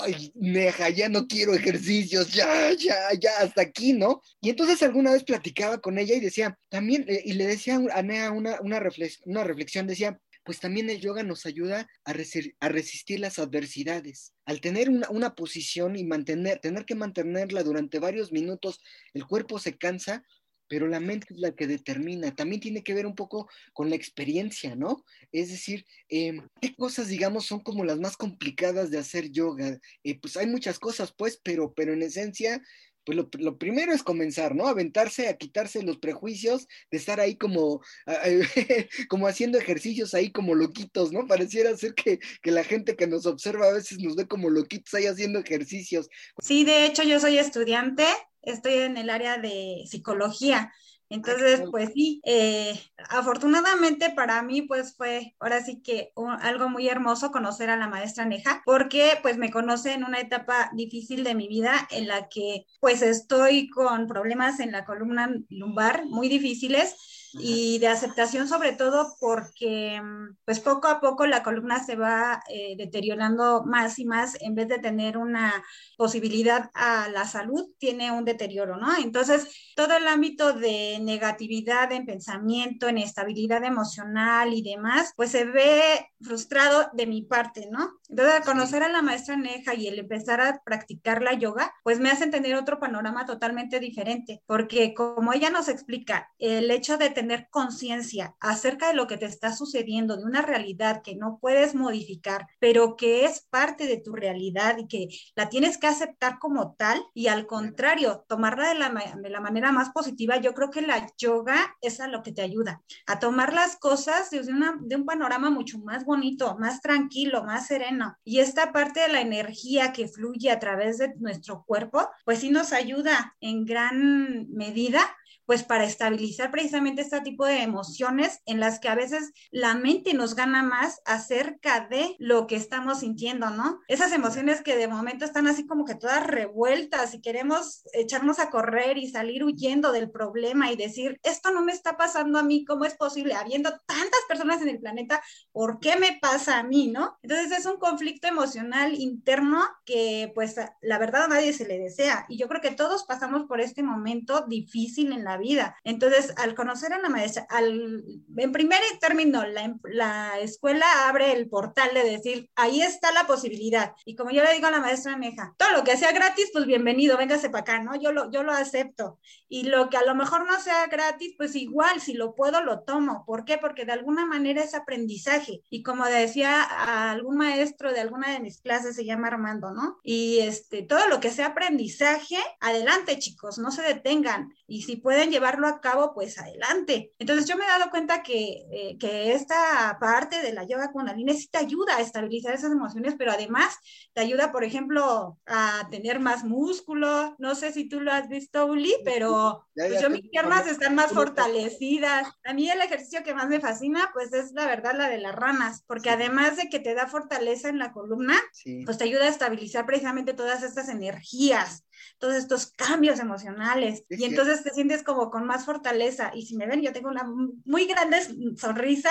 ay, 0.00 0.32
neja, 0.34 0.88
ya 0.90 1.08
no 1.08 1.26
quiero 1.26 1.54
ejercicios, 1.54 2.32
ya, 2.32 2.72
ya, 2.72 2.96
ya, 3.18 3.30
hasta 3.38 3.62
aquí, 3.62 3.92
¿no? 3.92 4.22
Y 4.40 4.50
entonces 4.50 4.82
alguna 4.82 5.12
vez 5.12 5.24
platicaba 5.24 5.78
con 5.78 5.98
ella 5.98 6.14
y 6.14 6.20
decía, 6.20 6.58
también, 6.68 7.04
eh, 7.08 7.22
y 7.24 7.34
le 7.34 7.46
decía 7.46 7.80
a 7.92 8.02
Nea 8.02 8.30
una, 8.30 8.60
una, 8.60 8.80
reflexión, 8.80 9.30
una 9.30 9.44
reflexión, 9.44 9.86
decía, 9.86 10.20
pues 10.48 10.60
también 10.60 10.88
el 10.88 11.00
yoga 11.00 11.22
nos 11.22 11.44
ayuda 11.44 11.86
a, 12.06 12.12
a 12.60 12.68
resistir 12.70 13.20
las 13.20 13.38
adversidades. 13.38 14.32
Al 14.46 14.62
tener 14.62 14.88
una, 14.88 15.06
una, 15.10 15.34
posición 15.34 15.94
y 15.94 16.04
mantener, 16.04 16.58
tener 16.60 16.86
que 16.86 16.94
mantenerla 16.94 17.62
durante 17.62 17.98
varios 17.98 18.32
minutos, 18.32 18.80
el 19.12 19.26
cuerpo 19.26 19.58
se 19.58 19.76
cansa, 19.76 20.24
pero 20.68 20.86
la 20.86 21.00
mente 21.00 21.28
es 21.30 21.40
la 21.40 21.52
que 21.52 21.66
determina. 21.66 22.34
También 22.34 22.60
tiene 22.60 22.82
que 22.82 22.94
ver 22.94 23.06
un 23.06 23.14
poco 23.14 23.48
con 23.72 23.90
la 23.90 23.96
experiencia, 23.96 24.76
¿no? 24.76 25.04
Es 25.32 25.50
decir, 25.50 25.84
em, 26.08 26.46
¿qué 26.60 26.74
cosas, 26.74 27.08
digamos, 27.08 27.46
son 27.46 27.60
como 27.60 27.84
las 27.84 27.98
más 27.98 28.16
complicadas 28.16 28.90
de 28.90 28.98
hacer 28.98 29.30
yoga? 29.30 29.78
Eh, 30.04 30.18
pues 30.20 30.36
hay 30.36 30.46
muchas 30.46 30.78
cosas, 30.78 31.12
pues, 31.16 31.40
pero, 31.42 31.72
pero 31.74 31.92
en 31.92 32.02
esencia, 32.02 32.62
pues 33.08 33.16
lo, 33.40 33.56
primero 33.56 33.94
es 33.94 34.02
comenzar, 34.02 34.54
¿no? 34.54 34.66
Aventarse, 34.68 35.28
a 35.28 35.36
quitarse 35.38 35.82
los 35.82 35.96
prejuicios, 35.96 36.68
de 36.90 36.98
estar 36.98 37.20
ahí 37.20 37.36
como, 37.36 37.80
como 39.08 39.26
haciendo 39.26 39.56
ejercicios 39.56 40.12
ahí 40.12 40.30
como 40.30 40.54
loquitos, 40.54 41.10
¿no? 41.10 41.26
Pareciera 41.26 41.74
ser 41.74 41.94
que, 41.94 42.18
que 42.42 42.50
la 42.50 42.64
gente 42.64 42.96
que 42.96 43.06
nos 43.06 43.24
observa 43.24 43.68
a 43.68 43.72
veces 43.72 43.98
nos 43.98 44.14
ve 44.14 44.28
como 44.28 44.50
loquitos 44.50 44.92
ahí 44.92 45.06
haciendo 45.06 45.38
ejercicios. 45.38 46.10
Sí, 46.42 46.64
de 46.64 46.84
hecho 46.84 47.02
yo 47.02 47.18
soy 47.18 47.38
estudiante 47.38 48.04
estoy 48.50 48.74
en 48.74 48.96
el 48.96 49.10
área 49.10 49.38
de 49.38 49.84
psicología. 49.86 50.72
Entonces, 51.10 51.62
pues 51.70 51.90
sí, 51.94 52.20
eh, 52.24 52.78
afortunadamente 53.08 54.10
para 54.10 54.42
mí, 54.42 54.62
pues 54.62 54.94
fue 54.94 55.34
ahora 55.40 55.62
sí 55.62 55.80
que 55.80 56.12
algo 56.40 56.68
muy 56.68 56.86
hermoso 56.86 57.30
conocer 57.30 57.70
a 57.70 57.78
la 57.78 57.88
maestra 57.88 58.26
Neja, 58.26 58.62
porque 58.66 59.18
pues 59.22 59.38
me 59.38 59.50
conoce 59.50 59.94
en 59.94 60.04
una 60.04 60.20
etapa 60.20 60.70
difícil 60.74 61.24
de 61.24 61.34
mi 61.34 61.48
vida 61.48 61.88
en 61.90 62.08
la 62.08 62.28
que 62.28 62.66
pues 62.80 63.00
estoy 63.00 63.70
con 63.70 64.06
problemas 64.06 64.60
en 64.60 64.70
la 64.70 64.84
columna 64.84 65.34
lumbar 65.48 66.04
muy 66.04 66.28
difíciles 66.28 66.94
y 67.34 67.78
de 67.78 67.88
aceptación 67.88 68.48
sobre 68.48 68.72
todo 68.72 69.16
porque 69.20 70.00
mm, 70.00 70.36
pues 70.44 70.60
poco 70.60 70.88
a 70.88 71.00
poco 71.00 71.26
la 71.26 71.42
columna 71.42 71.84
se 71.84 71.96
va 71.96 72.42
eh, 72.48 72.74
deteriorando 72.76 73.64
más 73.64 73.98
y 73.98 74.04
más 74.04 74.36
en 74.40 74.54
vez 74.54 74.68
de 74.68 74.78
tener 74.78 75.18
una 75.18 75.52
posibilidad 75.96 76.70
a 76.74 77.08
la 77.08 77.24
salud 77.26 77.66
tiene 77.78 78.10
un 78.12 78.24
deterioro, 78.24 78.76
¿no? 78.76 78.96
Entonces 78.98 79.72
todo 79.76 79.96
el 79.96 80.06
ámbito 80.06 80.52
de 80.52 80.98
negatividad 81.00 81.92
en 81.92 82.06
pensamiento, 82.06 82.88
en 82.88 82.98
estabilidad 82.98 83.64
emocional 83.64 84.52
y 84.52 84.62
demás 84.62 85.12
pues 85.16 85.30
se 85.30 85.44
ve 85.44 86.08
frustrado 86.20 86.88
de 86.92 87.06
mi 87.06 87.22
parte, 87.22 87.68
¿no? 87.70 87.90
Entonces 88.08 88.34
al 88.34 88.44
conocer 88.44 88.82
a 88.82 88.88
la 88.88 89.02
maestra 89.02 89.36
Neja 89.36 89.74
y 89.74 89.88
el 89.88 89.98
empezar 89.98 90.40
a 90.40 90.60
practicar 90.64 91.22
la 91.22 91.34
yoga 91.34 91.72
pues 91.82 92.00
me 92.00 92.10
hace 92.10 92.26
tener 92.28 92.54
otro 92.56 92.78
panorama 92.78 93.26
totalmente 93.26 93.80
diferente 93.80 94.42
porque 94.46 94.94
como 94.94 95.32
ella 95.32 95.50
nos 95.50 95.68
explica 95.68 96.30
el 96.38 96.70
hecho 96.70 96.96
de 96.96 97.10
tener 97.18 97.48
conciencia 97.50 98.36
acerca 98.38 98.86
de 98.86 98.94
lo 98.94 99.08
que 99.08 99.16
te 99.16 99.26
está 99.26 99.52
sucediendo, 99.52 100.16
de 100.16 100.22
una 100.22 100.40
realidad 100.40 101.02
que 101.02 101.16
no 101.16 101.40
puedes 101.40 101.74
modificar, 101.74 102.46
pero 102.60 102.94
que 102.94 103.24
es 103.24 103.40
parte 103.50 103.88
de 103.88 103.96
tu 103.96 104.12
realidad 104.12 104.78
y 104.78 104.86
que 104.86 105.08
la 105.34 105.48
tienes 105.48 105.78
que 105.78 105.88
aceptar 105.88 106.38
como 106.38 106.76
tal 106.76 107.02
y 107.14 107.26
al 107.26 107.48
contrario, 107.48 108.24
tomarla 108.28 108.68
de 108.68 108.74
la, 108.76 109.16
de 109.20 109.30
la 109.30 109.40
manera 109.40 109.72
más 109.72 109.90
positiva, 109.90 110.36
yo 110.36 110.54
creo 110.54 110.70
que 110.70 110.80
la 110.80 111.08
yoga 111.16 111.76
es 111.80 111.98
a 111.98 112.06
lo 112.06 112.22
que 112.22 112.30
te 112.30 112.42
ayuda, 112.42 112.82
a 113.08 113.18
tomar 113.18 113.52
las 113.52 113.74
cosas 113.74 114.30
desde 114.30 114.52
una, 114.52 114.76
de 114.80 114.94
un 114.94 115.04
panorama 115.04 115.50
mucho 115.50 115.80
más 115.80 116.04
bonito, 116.04 116.56
más 116.60 116.80
tranquilo, 116.80 117.42
más 117.42 117.66
sereno. 117.66 118.16
Y 118.22 118.38
esta 118.38 118.72
parte 118.72 119.00
de 119.00 119.08
la 119.08 119.22
energía 119.22 119.92
que 119.92 120.06
fluye 120.06 120.52
a 120.52 120.60
través 120.60 120.98
de 120.98 121.16
nuestro 121.16 121.64
cuerpo, 121.64 122.08
pues 122.24 122.38
sí 122.38 122.50
nos 122.50 122.72
ayuda 122.72 123.34
en 123.40 123.64
gran 123.64 124.48
medida 124.50 125.00
pues 125.48 125.64
para 125.64 125.84
estabilizar 125.84 126.50
precisamente 126.50 127.00
este 127.00 127.22
tipo 127.22 127.46
de 127.46 127.62
emociones 127.62 128.42
en 128.44 128.60
las 128.60 128.80
que 128.80 128.88
a 128.88 128.94
veces 128.94 129.32
la 129.50 129.74
mente 129.74 130.12
nos 130.12 130.34
gana 130.34 130.62
más 130.62 131.00
acerca 131.06 131.88
de 131.88 132.16
lo 132.18 132.46
que 132.46 132.54
estamos 132.54 132.98
sintiendo, 132.98 133.48
¿no? 133.48 133.80
Esas 133.88 134.12
emociones 134.12 134.60
que 134.60 134.76
de 134.76 134.88
momento 134.88 135.24
están 135.24 135.46
así 135.46 135.66
como 135.66 135.86
que 135.86 135.94
todas 135.94 136.26
revueltas 136.26 137.14
y 137.14 137.22
queremos 137.22 137.82
echarnos 137.94 138.40
a 138.40 138.50
correr 138.50 138.98
y 138.98 139.08
salir 139.08 139.42
huyendo 139.42 139.90
del 139.90 140.10
problema 140.10 140.70
y 140.70 140.76
decir, 140.76 141.18
esto 141.22 141.50
no 141.50 141.62
me 141.62 141.72
está 141.72 141.96
pasando 141.96 142.38
a 142.38 142.42
mí, 142.42 142.66
¿cómo 142.66 142.84
es 142.84 142.94
posible? 142.94 143.32
Habiendo 143.32 143.70
tantas 143.86 144.20
personas 144.28 144.60
en 144.60 144.68
el 144.68 144.80
planeta, 144.80 145.22
¿por 145.50 145.80
qué 145.80 145.96
me 145.96 146.18
pasa 146.20 146.58
a 146.58 146.62
mí, 146.62 146.88
no? 146.88 147.16
Entonces 147.22 147.58
es 147.58 147.64
un 147.64 147.78
conflicto 147.78 148.28
emocional 148.28 149.00
interno 149.00 149.66
que 149.86 150.30
pues 150.34 150.56
la 150.82 150.98
verdad 150.98 151.22
a 151.22 151.28
nadie 151.28 151.54
se 151.54 151.66
le 151.66 151.78
desea 151.78 152.26
y 152.28 152.36
yo 152.36 152.48
creo 152.48 152.60
que 152.60 152.72
todos 152.72 153.04
pasamos 153.04 153.44
por 153.44 153.62
este 153.62 153.82
momento 153.82 154.44
difícil 154.46 155.10
en 155.12 155.24
la 155.24 155.37
vida. 155.38 155.76
Entonces, 155.84 156.32
al 156.36 156.54
conocer 156.54 156.92
una 156.98 157.08
maestra, 157.08 157.46
al, 157.50 158.04
en 158.36 158.52
primer 158.52 158.80
término, 159.00 159.44
la, 159.46 159.74
la 159.84 160.38
escuela 160.40 161.08
abre 161.08 161.32
el 161.32 161.48
portal 161.48 161.90
de 161.94 162.04
decir, 162.04 162.50
ahí 162.56 162.82
está 162.82 163.12
la 163.12 163.26
posibilidad. 163.26 163.94
Y 164.04 164.14
como 164.14 164.30
yo 164.30 164.42
le 164.44 164.54
digo 164.54 164.66
a 164.66 164.70
la 164.70 164.80
maestra 164.80 165.16
Neja, 165.16 165.54
todo 165.56 165.70
lo 165.72 165.84
que 165.84 165.96
sea 165.96 166.12
gratis, 166.12 166.50
pues 166.52 166.66
bienvenido, 166.66 167.16
véngase 167.16 167.50
para 167.50 167.62
acá, 167.62 167.82
¿no? 167.82 167.94
Yo 168.00 168.12
lo, 168.12 168.30
yo 168.30 168.42
lo 168.42 168.52
acepto. 168.52 169.18
Y 169.48 169.64
lo 169.64 169.88
que 169.88 169.96
a 169.96 170.04
lo 170.04 170.14
mejor 170.14 170.46
no 170.46 170.60
sea 170.60 170.86
gratis, 170.86 171.34
pues 171.36 171.54
igual, 171.54 172.00
si 172.00 172.14
lo 172.14 172.34
puedo, 172.34 172.62
lo 172.62 172.80
tomo. 172.80 173.24
¿Por 173.26 173.44
qué? 173.44 173.58
Porque 173.58 173.84
de 173.84 173.92
alguna 173.92 174.26
manera 174.26 174.62
es 174.62 174.74
aprendizaje. 174.74 175.62
Y 175.70 175.82
como 175.82 176.04
decía 176.06 176.62
algún 177.10 177.36
maestro 177.36 177.92
de 177.92 178.00
alguna 178.00 178.30
de 178.30 178.40
mis 178.40 178.60
clases, 178.60 178.96
se 178.96 179.04
llama 179.04 179.28
Armando, 179.28 179.70
¿no? 179.70 179.98
Y 180.02 180.38
este, 180.40 180.82
todo 180.82 181.08
lo 181.08 181.20
que 181.20 181.30
sea 181.30 181.48
aprendizaje, 181.48 182.36
adelante 182.60 183.18
chicos, 183.18 183.58
no 183.58 183.70
se 183.70 183.82
detengan. 183.82 184.52
Y 184.70 184.82
si 184.82 184.96
pueden 184.96 185.30
llevarlo 185.30 185.66
a 185.66 185.80
cabo, 185.80 186.12
pues 186.12 186.38
adelante. 186.38 187.14
Entonces 187.18 187.46
yo 187.46 187.56
me 187.56 187.64
he 187.64 187.68
dado 187.68 187.90
cuenta 187.90 188.22
que, 188.22 188.66
eh, 188.70 188.98
que 188.98 189.32
esta 189.32 189.96
parte 189.98 190.42
de 190.42 190.52
la 190.52 190.64
yoga 190.64 190.92
kundalini 190.92 191.32
sí 191.32 191.48
te 191.48 191.56
ayuda 191.56 191.96
a 191.96 192.02
estabilizar 192.02 192.54
esas 192.54 192.72
emociones, 192.72 193.14
pero 193.18 193.32
además 193.32 193.74
te 194.12 194.20
ayuda, 194.20 194.52
por 194.52 194.64
ejemplo, 194.64 195.38
a 195.46 195.88
tener 195.90 196.20
más 196.20 196.44
músculo. 196.44 197.34
No 197.38 197.54
sé 197.54 197.72
si 197.72 197.88
tú 197.88 198.00
lo 198.00 198.12
has 198.12 198.28
visto, 198.28 198.66
Uli, 198.66 198.94
pero 199.06 199.66
pues 199.74 200.02
yo 200.02 200.10
mis 200.10 200.28
piernas 200.28 200.66
están 200.66 200.94
más 200.94 201.12
fortalecidas. 201.12 202.28
A 202.44 202.52
mí 202.52 202.68
el 202.68 202.82
ejercicio 202.82 203.22
que 203.24 203.34
más 203.34 203.48
me 203.48 203.60
fascina, 203.60 204.10
pues 204.12 204.34
es 204.34 204.52
la 204.52 204.66
verdad 204.66 204.94
la 204.94 205.08
de 205.08 205.18
las 205.18 205.34
ranas, 205.34 205.82
porque 205.86 206.10
además 206.10 206.58
de 206.58 206.68
que 206.68 206.78
te 206.78 206.94
da 206.94 207.06
fortaleza 207.06 207.70
en 207.70 207.78
la 207.78 207.92
columna, 207.92 208.36
pues 208.84 208.98
te 208.98 209.04
ayuda 209.04 209.24
a 209.24 209.28
estabilizar 209.28 209.86
precisamente 209.86 210.34
todas 210.34 210.62
estas 210.62 210.90
energías 210.90 211.84
todos 212.18 212.34
estos 212.34 212.72
cambios 212.72 213.18
emocionales 213.20 214.04
y 214.08 214.24
entonces 214.24 214.62
te 214.62 214.70
sientes 214.70 215.02
como 215.02 215.30
con 215.30 215.46
más 215.46 215.64
fortaleza 215.64 216.30
y 216.34 216.46
si 216.46 216.56
me 216.56 216.66
ven 216.66 216.82
yo 216.82 216.92
tengo 216.92 217.08
una 217.08 217.24
muy 217.64 217.86
grande 217.86 218.18
sonrisa 218.56 219.10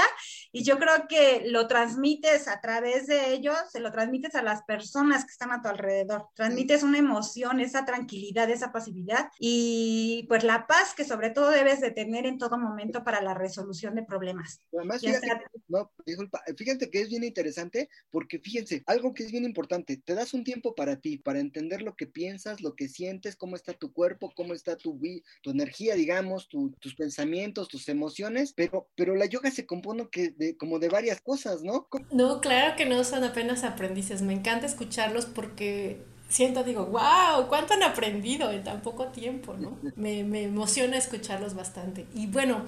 y 0.52 0.64
yo 0.64 0.78
creo 0.78 1.08
que 1.08 1.44
lo 1.46 1.68
transmites 1.68 2.48
a 2.48 2.62
través 2.62 3.08
de 3.08 3.34
ello, 3.34 3.54
se 3.72 3.80
lo 3.80 3.92
transmites 3.92 4.36
a 4.36 4.42
las 4.42 4.64
personas 4.64 5.26
que 5.26 5.32
están 5.32 5.52
a 5.52 5.62
tu 5.62 5.70
alrededor, 5.70 6.28
transmites 6.36 6.84
una 6.84 6.98
emoción, 6.98 7.60
esa 7.60 7.86
tranquilidad, 7.86 8.50
esa 8.50 8.72
pasividad 8.72 9.30
y 9.40 10.26
pues 10.28 10.44
la 10.44 10.68
paz 10.68 10.94
que 10.96 11.06
sobre 11.06 11.30
todo 11.30 11.50
debes 11.50 11.82
de 11.82 11.92
tener 11.92 12.26
en 12.26 12.38
todo 12.38 12.58
momento 12.58 13.04
para 13.04 13.22
la 13.22 13.34
resolución 13.34 13.96
de 13.96 14.04
problemas. 14.04 14.62
Además, 14.74 15.02
fíjate, 15.02 15.46
no, 15.68 15.92
disculpa, 16.06 16.44
fíjate 16.58 16.90
que 16.90 17.02
es 17.02 17.10
bien 17.10 17.24
interesante 17.24 17.90
porque 18.10 18.40
fíjense, 18.40 18.84
algo 18.86 19.14
que 19.14 19.24
es 19.24 19.32
bien 19.32 19.44
importante, 19.44 19.98
te 19.98 20.16
das 20.16 20.34
un 20.34 20.44
tiempo 20.44 20.76
para 20.76 20.98
ti, 20.98 21.18
para 21.18 21.40
entender 21.40 21.82
lo 21.82 21.96
que 21.96 22.08
piensas, 22.08 22.62
lo 22.62 22.76
que 22.78 22.88
sientes, 22.88 23.36
cómo 23.36 23.58
está 23.58 23.74
tu 23.74 23.92
cuerpo, 23.92 24.32
cómo 24.34 24.54
está 24.54 24.78
tu, 24.78 24.98
tu 25.42 25.50
energía, 25.52 25.96
digamos, 25.96 26.48
tus 26.48 26.96
pensamientos, 26.96 27.68
tus 27.68 27.90
emociones, 27.90 28.54
pero, 28.54 28.88
pero 28.96 29.16
la 29.16 29.26
yoga 29.26 29.52
se 29.52 29.66
compone 29.66 30.08
que 30.10 30.30
de, 30.30 30.56
como 30.56 30.80
de 30.80 30.88
varias 30.88 31.20
cosas, 31.20 31.64
¿no? 31.64 31.90
No, 32.12 32.40
claro 32.40 32.78
que 32.78 32.86
no 32.86 33.04
son 33.04 33.26
apenas 33.26 33.66
aprendices, 33.66 34.22
me 34.22 34.34
encanta 34.34 34.66
escucharlos 34.66 35.26
porque 35.26 36.06
siento, 36.30 36.64
digo, 36.64 36.86
wow, 36.86 37.48
cuánto 37.48 37.74
han 37.74 37.84
aprendido 37.84 38.52
en 38.52 38.64
tan 38.64 38.82
poco 38.82 39.08
tiempo, 39.08 39.56
¿no? 39.56 39.78
Me, 39.96 40.24
me 40.24 40.44
emociona 40.44 40.98
escucharlos 40.98 41.56
bastante. 41.56 42.06
Y 42.14 42.28
bueno, 42.28 42.66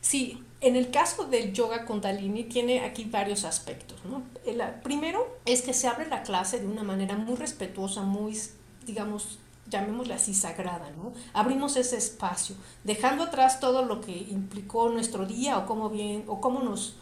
sí, 0.00 0.42
en 0.60 0.76
el 0.76 0.90
caso 0.90 1.24
del 1.24 1.52
yoga 1.52 1.84
kundalini 1.84 2.44
tiene 2.44 2.80
aquí 2.80 3.04
varios 3.04 3.44
aspectos, 3.44 4.04
¿no? 4.04 4.22
El 4.44 4.62
primero 4.82 5.38
es 5.44 5.62
que 5.62 5.72
se 5.72 5.88
abre 5.88 6.08
la 6.08 6.22
clase 6.22 6.58
de 6.58 6.66
una 6.66 6.82
manera 6.82 7.16
muy 7.16 7.36
respetuosa, 7.36 8.02
muy, 8.02 8.38
digamos, 8.86 9.38
llamémosle 9.68 10.14
así, 10.14 10.34
sagrada, 10.34 10.90
¿no? 10.96 11.12
Abrimos 11.32 11.76
ese 11.76 11.96
espacio, 11.96 12.56
dejando 12.84 13.24
atrás 13.24 13.60
todo 13.60 13.82
lo 13.82 14.00
que 14.00 14.12
implicó 14.12 14.88
nuestro 14.88 15.26
día 15.26 15.58
o 15.58 15.66
cómo 15.66 15.90
bien, 15.90 16.24
o 16.26 16.40
cómo 16.40 16.60
nos 16.60 16.96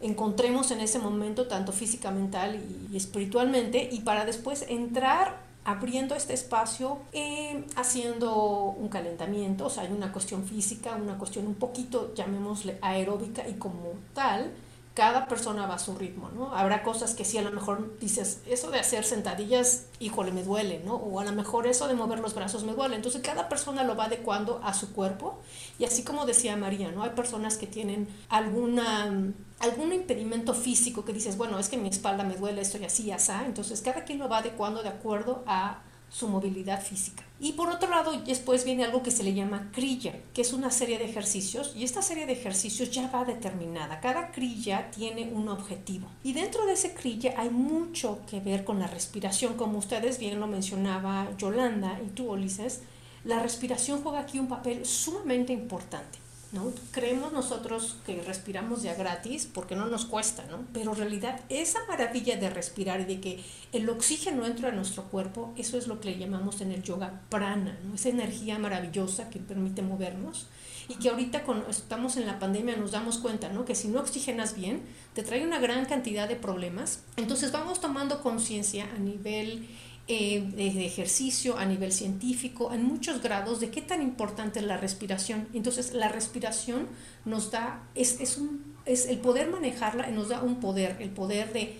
encontremos 0.00 0.70
en 0.70 0.80
ese 0.80 0.98
momento, 0.98 1.46
tanto 1.46 1.72
física, 1.72 2.10
mental 2.10 2.60
y, 2.90 2.96
espiritualmente, 2.96 3.88
y 3.90 4.00
para 4.00 4.24
después 4.24 4.64
entrar 4.68 5.42
abriendo 5.64 6.14
este 6.14 6.34
espacio, 6.34 6.98
eh, 7.12 7.64
haciendo 7.76 8.34
un 8.78 8.88
calentamiento, 8.88 9.66
o 9.66 9.70
sea, 9.70 9.84
hay 9.84 9.92
una 9.92 10.12
cuestión 10.12 10.44
física, 10.44 10.94
una 10.94 11.16
cuestión 11.16 11.46
un 11.46 11.54
poquito, 11.54 12.12
llamémosle 12.14 12.78
aeróbica, 12.82 13.48
y 13.48 13.54
como 13.54 13.94
tal, 14.12 14.52
cada 14.94 15.26
persona 15.26 15.66
va 15.66 15.74
a 15.74 15.78
su 15.80 15.96
ritmo, 15.96 16.30
¿no? 16.30 16.54
Habrá 16.54 16.84
cosas 16.84 17.14
que 17.14 17.24
sí 17.24 17.36
a 17.36 17.42
lo 17.42 17.50
mejor 17.50 17.98
dices, 17.98 18.40
eso 18.46 18.70
de 18.70 18.78
hacer 18.78 19.04
sentadillas, 19.04 19.86
híjole, 19.98 20.30
me 20.30 20.44
duele, 20.44 20.82
¿no? 20.84 20.94
O 20.94 21.18
a 21.18 21.24
lo 21.24 21.32
mejor 21.32 21.66
eso 21.66 21.88
de 21.88 21.94
mover 21.94 22.20
los 22.20 22.32
brazos 22.32 22.62
me 22.62 22.74
duele. 22.74 22.94
Entonces 22.94 23.20
cada 23.20 23.48
persona 23.48 23.82
lo 23.82 23.96
va 23.96 24.04
adecuando 24.04 24.60
a 24.62 24.72
su 24.72 24.92
cuerpo. 24.92 25.40
Y 25.80 25.84
así 25.84 26.04
como 26.04 26.26
decía 26.26 26.56
María, 26.56 26.92
¿no? 26.92 27.02
Hay 27.02 27.10
personas 27.10 27.56
que 27.56 27.66
tienen 27.66 28.06
alguna, 28.28 29.32
algún 29.58 29.92
impedimento 29.92 30.54
físico 30.54 31.04
que 31.04 31.12
dices, 31.12 31.36
bueno, 31.36 31.58
es 31.58 31.68
que 31.68 31.76
mi 31.76 31.88
espalda 31.88 32.22
me 32.22 32.36
duele, 32.36 32.60
estoy 32.60 32.84
así, 32.84 33.10
así. 33.10 33.32
Entonces 33.44 33.80
cada 33.80 34.04
quien 34.04 34.20
lo 34.20 34.28
va 34.28 34.38
adecuando 34.38 34.84
de 34.84 34.90
acuerdo 34.90 35.42
a 35.48 35.80
su 36.08 36.28
movilidad 36.28 36.80
física. 36.80 37.24
Y 37.44 37.52
por 37.52 37.68
otro 37.68 37.90
lado, 37.90 38.12
después 38.24 38.64
viene 38.64 38.84
algo 38.84 39.02
que 39.02 39.10
se 39.10 39.22
le 39.22 39.34
llama 39.34 39.70
crilla, 39.70 40.14
que 40.32 40.40
es 40.40 40.54
una 40.54 40.70
serie 40.70 40.96
de 40.96 41.04
ejercicios, 41.04 41.74
y 41.76 41.84
esta 41.84 42.00
serie 42.00 42.24
de 42.24 42.32
ejercicios 42.32 42.90
ya 42.90 43.10
va 43.10 43.26
determinada. 43.26 44.00
Cada 44.00 44.32
crilla 44.32 44.90
tiene 44.90 45.30
un 45.30 45.50
objetivo. 45.50 46.08
Y 46.22 46.32
dentro 46.32 46.64
de 46.64 46.72
ese 46.72 46.94
crilla 46.94 47.34
hay 47.36 47.50
mucho 47.50 48.20
que 48.30 48.40
ver 48.40 48.64
con 48.64 48.78
la 48.78 48.86
respiración, 48.86 49.58
como 49.58 49.76
ustedes 49.76 50.18
bien 50.18 50.40
lo 50.40 50.46
mencionaba 50.46 51.28
Yolanda 51.36 52.00
y 52.02 52.08
tú, 52.14 52.32
Ulises, 52.32 52.80
la 53.24 53.40
respiración 53.40 54.02
juega 54.02 54.20
aquí 54.20 54.38
un 54.38 54.48
papel 54.48 54.86
sumamente 54.86 55.52
importante. 55.52 56.23
¿No? 56.54 56.72
Creemos 56.92 57.32
nosotros 57.32 57.96
que 58.06 58.22
respiramos 58.22 58.82
ya 58.82 58.94
gratis 58.94 59.48
porque 59.52 59.76
no 59.76 59.86
nos 59.86 60.06
cuesta, 60.06 60.44
¿no? 60.50 60.64
Pero 60.72 60.92
en 60.92 60.98
realidad 60.98 61.40
esa 61.48 61.80
maravilla 61.88 62.36
de 62.36 62.48
respirar 62.48 63.00
y 63.00 63.04
de 63.04 63.20
que 63.20 63.44
el 63.72 63.88
oxígeno 63.90 64.46
entra 64.46 64.68
a 64.68 64.72
nuestro 64.72 65.04
cuerpo, 65.04 65.52
eso 65.56 65.76
es 65.76 65.88
lo 65.88 66.00
que 66.00 66.10
le 66.10 66.18
llamamos 66.18 66.60
en 66.60 66.70
el 66.70 66.82
yoga 66.82 67.20
prana, 67.28 67.76
¿no? 67.84 67.94
Esa 67.94 68.08
energía 68.08 68.58
maravillosa 68.58 69.28
que 69.28 69.40
permite 69.40 69.82
movernos 69.82 70.46
y 70.88 70.94
que 70.94 71.08
ahorita 71.08 71.42
cuando 71.42 71.68
estamos 71.68 72.16
en 72.16 72.26
la 72.26 72.38
pandemia 72.38 72.76
nos 72.76 72.92
damos 72.92 73.18
cuenta, 73.18 73.48
¿no? 73.48 73.64
Que 73.64 73.74
si 73.74 73.88
no 73.88 74.00
oxigenas 74.00 74.54
bien, 74.54 74.82
te 75.14 75.22
trae 75.22 75.44
una 75.44 75.58
gran 75.58 75.86
cantidad 75.86 76.28
de 76.28 76.36
problemas. 76.36 77.00
Entonces 77.16 77.52
vamos 77.52 77.80
tomando 77.80 78.22
conciencia 78.22 78.88
a 78.94 78.98
nivel 78.98 79.68
eh, 80.06 80.40
de 80.54 80.84
ejercicio, 80.84 81.56
a 81.56 81.64
nivel 81.64 81.90
científico, 81.90 82.72
en 82.72 82.84
muchos 82.84 83.22
grados, 83.22 83.60
de 83.60 83.70
qué 83.70 83.80
tan 83.80 84.02
importante 84.02 84.58
es 84.58 84.66
la 84.66 84.76
respiración. 84.76 85.48
Entonces, 85.54 85.94
la 85.94 86.08
respiración 86.08 86.88
nos 87.24 87.50
da, 87.50 87.82
es, 87.94 88.20
es, 88.20 88.36
un, 88.36 88.76
es 88.84 89.06
el 89.06 89.18
poder 89.18 89.50
manejarla, 89.50 90.08
nos 90.08 90.28
da 90.28 90.42
un 90.42 90.60
poder, 90.60 90.98
el 91.00 91.10
poder 91.10 91.52
de 91.54 91.78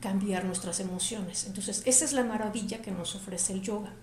cambiar 0.00 0.44
nuestras 0.44 0.80
emociones. 0.80 1.46
Entonces, 1.46 1.82
esa 1.86 2.04
es 2.04 2.12
la 2.12 2.24
maravilla 2.24 2.82
que 2.82 2.90
nos 2.90 3.14
ofrece 3.14 3.54
el 3.54 3.62
yoga. 3.62 3.94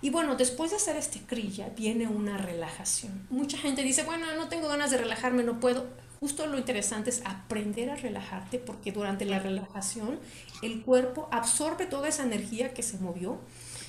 Y 0.00 0.10
bueno, 0.10 0.36
después 0.36 0.70
de 0.70 0.76
hacer 0.76 0.96
este 0.96 1.20
kriya 1.20 1.70
viene 1.76 2.06
una 2.06 2.38
relajación. 2.38 3.26
Mucha 3.30 3.58
gente 3.58 3.82
dice, 3.82 4.04
bueno, 4.04 4.26
no 4.36 4.48
tengo 4.48 4.68
ganas 4.68 4.90
de 4.90 4.98
relajarme, 4.98 5.42
no 5.42 5.58
puedo 5.58 5.86
justo 6.20 6.46
lo 6.46 6.58
interesante 6.58 7.10
es 7.10 7.22
aprender 7.24 7.90
a 7.90 7.96
relajarte 7.96 8.58
porque 8.58 8.92
durante 8.92 9.24
la 9.24 9.38
relajación 9.38 10.18
el 10.62 10.82
cuerpo 10.82 11.28
absorbe 11.30 11.86
toda 11.86 12.08
esa 12.08 12.24
energía 12.24 12.74
que 12.74 12.82
se 12.82 12.98
movió 12.98 13.38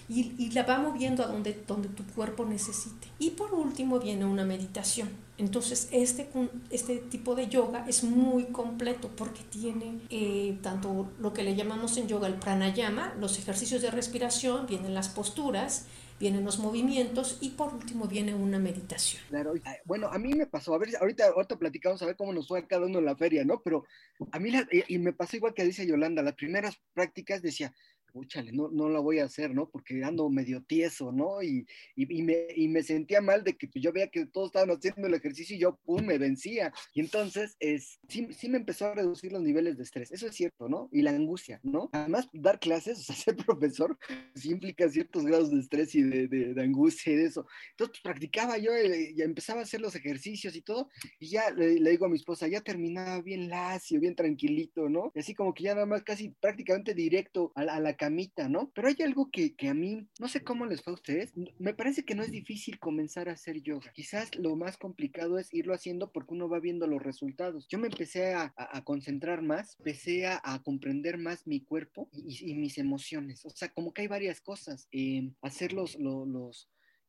y, 0.10 0.50
la 0.52 0.64
va 0.64 0.80
moviendo 0.80 1.24
a 1.24 1.28
donde, 1.28 1.54
tu 1.54 2.04
cuerpo 2.16 2.44
necesite. 2.44 3.08
Y 3.20 3.32
por 3.32 3.54
último 3.54 4.00
viene 4.00 4.26
una 4.26 4.44
meditación. 4.44 5.10
Entonces 5.38 5.88
este, 5.92 6.28
este 6.72 6.98
tipo 6.98 7.36
de 7.36 7.48
yoga 7.48 7.86
es 7.88 8.04
muy 8.04 8.46
completo 8.46 9.10
porque 9.16 9.42
tiene 9.44 10.00
eh, 10.10 10.58
tanto 10.64 11.12
lo 11.20 11.32
que 11.32 11.44
le 11.44 11.56
llamamos 11.56 11.96
en 11.98 12.08
yoga 12.08 12.28
el 12.28 12.34
pranayama, 12.34 13.14
los 13.20 13.38
ejercicios 13.38 13.82
de 13.82 13.92
respiración, 13.92 14.66
vienen 14.66 14.96
las 14.96 15.10
posturas, 15.10 15.86
vienen 16.20 16.44
los 16.44 16.60
movimientos 16.60 17.38
y 17.42 17.52
por 17.52 17.74
último 17.74 18.06
viene 18.06 18.36
una 18.36 18.60
meditación. 18.60 19.22
Claro, 19.30 19.54
bueno, 19.86 20.08
a 20.08 20.18
mí 20.18 20.34
me 20.34 20.46
pasó, 20.46 20.74
a 20.74 20.78
ver, 20.78 20.90
ahorita, 21.00 21.28
ahorita 21.28 21.58
platicamos 21.58 22.02
a 22.02 22.06
ver 22.06 22.16
cómo 22.16 22.34
nos 22.34 22.48
fue 22.48 22.68
cada 22.68 22.86
uno 22.86 23.00
en 23.00 23.06
la 23.06 23.16
feria, 23.16 23.46
¿no? 23.46 23.62
Pero 23.62 23.86
a 24.32 24.40
mí, 24.40 24.52
y 24.88 24.98
me 24.98 25.14
pasó 25.14 25.38
igual 25.38 25.54
que 25.54 25.64
dice 25.64 25.88
Yolanda, 25.88 26.22
las 26.22 26.36
primeras 26.36 26.80
prácticas 26.94 27.42
decía, 27.42 27.74
Úchale, 28.14 28.52
no, 28.52 28.70
no 28.70 28.90
la 28.90 29.00
voy 29.00 29.20
a 29.20 29.26
hacer, 29.26 29.54
¿no? 29.54 29.70
Porque 29.70 30.04
ando 30.04 30.30
medio 30.30 30.64
tieso, 30.64 31.12
¿no? 31.12 31.42
Y, 31.42 31.66
y, 31.96 32.22
me, 32.22 32.48
y 32.56 32.68
me 32.68 32.84
sentía 32.84 33.22
mal 33.22 33.44
de 33.44 33.56
que 33.58 33.68
pues, 33.68 33.84
yo 33.84 33.92
veía 33.92 34.10
que 34.10 34.26
todos 34.26 34.48
estaban 34.48 34.70
haciendo 34.70 35.08
el 35.08 35.14
ejercicio 35.14 35.56
y 35.56 35.60
yo, 35.60 35.78
pum, 35.84 36.06
me 36.06 36.18
vencía. 36.18 36.72
Y 36.94 37.02
entonces, 37.02 37.56
es, 37.60 38.00
sí, 38.08 38.28
sí 38.32 38.50
me 38.50 38.58
empezó 38.58 38.88
a 38.88 38.96
reducir 38.96 39.32
los 39.32 39.42
niveles 39.42 39.78
de 39.78 39.84
estrés. 39.84 40.12
Eso 40.12 40.28
es 40.28 40.36
cierto, 40.36 40.70
¿no? 40.70 40.90
Y 40.92 41.02
la 41.02 41.12
angustia, 41.12 41.60
¿no? 41.64 41.90
Además, 41.94 42.28
dar 42.34 42.60
clases, 42.60 43.00
o 43.00 43.04
sea, 43.04 43.16
ser 43.16 43.36
profesor, 43.36 43.98
sí 44.36 44.50
implica 44.50 44.90
ciertos 44.90 45.26
grados 45.26 45.52
de 45.52 45.60
estrés 45.60 45.96
y 45.96 46.04
de, 46.04 46.28
de, 46.28 46.62
angustia 46.62 47.14
y 47.14 47.18
de 47.18 47.26
eso. 47.26 47.46
Entonces, 47.72 48.00
pues, 48.02 48.02
practicaba 48.02 48.58
yo, 48.58 48.74
eh, 48.74 49.14
ya 49.16 49.26
empezaba 49.26 49.62
a 49.62 49.64
hacer 49.64 49.82
los 49.82 49.96
ejercicios 49.96 50.56
y 50.56 50.62
todo, 50.62 50.90
y 51.20 51.30
ya 51.30 51.52
le, 51.52 51.80
le 51.80 51.92
digo 51.92 52.06
a 52.06 52.10
mi 52.10 52.18
esposa, 52.18 52.48
ya 52.48 52.62
terminaba 52.62 53.22
bien 53.22 53.50
lacio, 53.50 54.00
bien 54.00 54.16
tranquilito, 54.16 54.90
¿no? 54.90 55.12
Y 55.16 55.20
así 55.20 55.34
como 55.34 55.54
que 55.54 55.64
ya 55.64 55.74
nada 55.74 55.86
más 55.86 56.04
casi 56.04 56.30
prácticamente 56.30 56.94
directo 56.94 57.52
a, 57.56 57.62
a 57.62 57.80
la 57.80 57.96
camita, 58.00 58.48
¿no? 58.48 58.72
Pero 58.74 58.88
hay 58.88 58.96
algo 59.04 59.30
que, 59.30 59.56
que 59.56 59.68
a 59.68 59.74
mí, 59.74 60.08
no 60.20 60.30
sé 60.30 60.42
cómo 60.42 60.66
les 60.66 60.82
fue 60.82 60.92
a 60.92 60.96
ustedes, 60.96 61.34
me 61.60 61.74
parece 61.74 62.06
que 62.06 62.16
no 62.16 62.24
es 62.24 62.32
difícil 62.32 62.80
comenzar 62.80 63.28
a 63.28 63.34
hacer 63.34 63.62
yoga. 63.62 63.92
Quizás 63.94 64.34
lo 64.38 64.56
más 64.56 64.78
complicado 64.78 65.38
es 65.38 65.54
irlo 65.54 65.74
haciendo 65.74 66.12
porque 66.12 66.34
uno 66.34 66.48
va 66.48 66.60
viendo 66.62 66.88
los 66.88 67.04
resultados. 67.04 67.68
Yo 67.68 67.78
me 67.78 67.88
empecé 67.88 68.34
a, 68.34 68.54
a, 68.56 68.84
concentrar 68.86 69.42
más, 69.42 69.76
empecé 69.80 70.28
a, 70.28 70.40
a, 70.42 70.64
comprender 70.64 71.18
más 71.18 71.46
mi 71.46 71.60
cuerpo 71.60 72.10
y, 72.14 72.54
mis 72.56 72.78
emociones. 72.78 73.46
O 73.46 73.50
sea, 73.50 73.68
como 73.68 73.94
que 73.94 74.04
hay 74.04 74.08
varias 74.08 74.40
cosas. 74.40 74.88
Eh, 74.94 75.34
hacer 75.42 75.74
los 75.74 75.98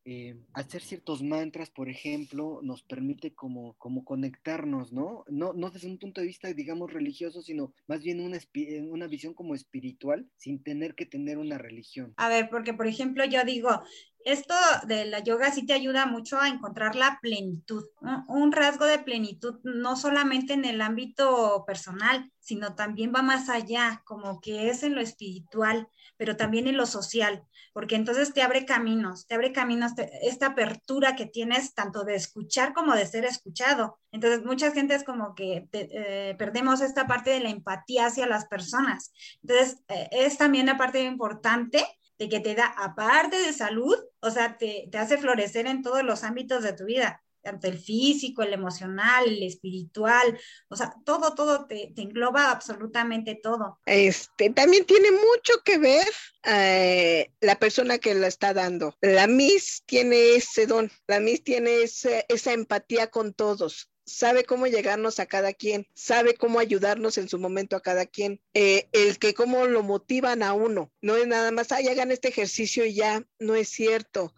eh, 0.04 0.36
hacer 0.54 0.82
ciertos 0.82 1.22
mantras, 1.22 1.70
por 1.70 1.88
ejemplo, 1.88 2.60
nos 2.62 2.82
permite 2.82 3.34
como, 3.34 3.74
como 3.74 4.04
conectarnos, 4.04 4.92
¿no? 4.92 5.24
¿no? 5.28 5.52
No 5.52 5.70
desde 5.70 5.88
un 5.88 5.98
punto 5.98 6.20
de 6.20 6.26
vista, 6.26 6.52
digamos, 6.52 6.92
religioso, 6.92 7.42
sino 7.42 7.74
más 7.86 8.02
bien 8.02 8.20
una, 8.20 8.38
una 8.90 9.06
visión 9.06 9.34
como 9.34 9.54
espiritual, 9.54 10.26
sin 10.36 10.62
tener 10.62 10.94
que 10.94 11.06
tener 11.06 11.38
una 11.38 11.58
religión. 11.58 12.14
A 12.16 12.28
ver, 12.28 12.48
porque, 12.48 12.72
por 12.72 12.86
ejemplo, 12.86 13.24
yo 13.26 13.44
digo, 13.44 13.82
esto 14.24 14.54
de 14.86 15.06
la 15.06 15.20
yoga 15.20 15.50
sí 15.50 15.64
te 15.66 15.72
ayuda 15.72 16.06
mucho 16.06 16.38
a 16.38 16.48
encontrar 16.48 16.94
la 16.94 17.18
plenitud, 17.20 17.84
un 18.28 18.52
rasgo 18.52 18.84
de 18.84 18.98
plenitud, 18.98 19.60
no 19.62 19.96
solamente 19.96 20.52
en 20.52 20.64
el 20.64 20.80
ámbito 20.80 21.64
personal, 21.66 22.30
sino 22.38 22.74
también 22.74 23.12
va 23.14 23.22
más 23.22 23.48
allá, 23.48 24.02
como 24.04 24.40
que 24.40 24.70
es 24.70 24.82
en 24.82 24.94
lo 24.94 25.00
espiritual, 25.00 25.88
pero 26.16 26.36
también 26.36 26.66
en 26.66 26.76
lo 26.76 26.86
social, 26.86 27.44
porque 27.72 27.94
entonces 27.94 28.34
te 28.34 28.42
abre 28.42 28.66
caminos, 28.66 29.26
te 29.26 29.34
abre 29.34 29.52
caminos, 29.52 29.92
esta 30.22 30.48
apertura 30.48 31.16
que 31.16 31.26
tienes 31.26 31.74
tanto 31.74 32.04
de 32.04 32.16
escuchar 32.16 32.72
como 32.72 32.94
de 32.94 33.06
ser 33.06 33.24
escuchado. 33.24 33.98
Entonces, 34.12 34.44
mucha 34.44 34.72
gente 34.72 34.94
es 34.94 35.04
como 35.04 35.34
que 35.34 35.68
eh, 35.72 36.34
perdemos 36.38 36.80
esta 36.80 37.06
parte 37.06 37.30
de 37.30 37.40
la 37.40 37.50
empatía 37.50 38.06
hacia 38.06 38.26
las 38.26 38.46
personas. 38.46 39.12
Entonces, 39.42 39.78
eh, 39.88 40.08
es 40.10 40.36
también 40.36 40.64
una 40.64 40.76
parte 40.76 41.02
importante 41.02 41.86
de 42.20 42.28
que 42.28 42.38
te 42.38 42.54
da, 42.54 42.66
aparte 42.66 43.40
de 43.40 43.54
salud, 43.54 43.96
o 44.20 44.30
sea, 44.30 44.58
te, 44.58 44.88
te 44.92 44.98
hace 44.98 45.16
florecer 45.16 45.66
en 45.66 45.82
todos 45.82 46.02
los 46.02 46.22
ámbitos 46.22 46.62
de 46.62 46.74
tu 46.74 46.84
vida 46.84 47.24
tanto 47.42 47.68
el 47.68 47.78
físico, 47.78 48.42
el 48.42 48.52
emocional, 48.52 49.24
el 49.26 49.42
espiritual, 49.42 50.38
o 50.68 50.76
sea, 50.76 50.94
todo, 51.06 51.34
todo 51.34 51.66
te, 51.66 51.90
te, 51.96 52.02
engloba 52.02 52.50
absolutamente 52.50 53.40
todo. 53.42 53.78
Este, 53.86 54.50
también 54.50 54.84
tiene 54.84 55.10
mucho 55.10 55.54
que 55.64 55.78
ver 55.78 56.06
eh, 56.44 57.32
la 57.40 57.58
persona 57.58 57.96
que 57.96 58.14
la 58.14 58.26
está 58.26 58.52
dando. 58.52 58.94
La 59.00 59.26
Miss 59.26 59.82
tiene 59.86 60.34
ese 60.34 60.66
don, 60.66 60.90
la 61.06 61.18
Miss 61.18 61.42
tiene 61.42 61.82
esa 61.82 62.52
empatía 62.52 63.06
con 63.06 63.32
todos 63.32 63.89
sabe 64.04 64.44
cómo 64.44 64.66
llegarnos 64.66 65.20
a 65.20 65.26
cada 65.26 65.52
quien, 65.52 65.86
sabe 65.94 66.34
cómo 66.34 66.58
ayudarnos 66.58 67.18
en 67.18 67.28
su 67.28 67.38
momento 67.38 67.76
a 67.76 67.82
cada 67.82 68.06
quien, 68.06 68.40
eh, 68.54 68.88
el 68.92 69.18
que 69.18 69.34
cómo 69.34 69.66
lo 69.66 69.82
motivan 69.82 70.42
a 70.42 70.52
uno, 70.52 70.92
no 71.00 71.16
es 71.16 71.26
nada 71.26 71.50
más, 71.50 71.72
ay, 71.72 71.88
hagan 71.88 72.10
este 72.10 72.28
ejercicio 72.28 72.84
y 72.84 72.94
ya, 72.94 73.24
no 73.38 73.54
es 73.54 73.68
cierto. 73.68 74.34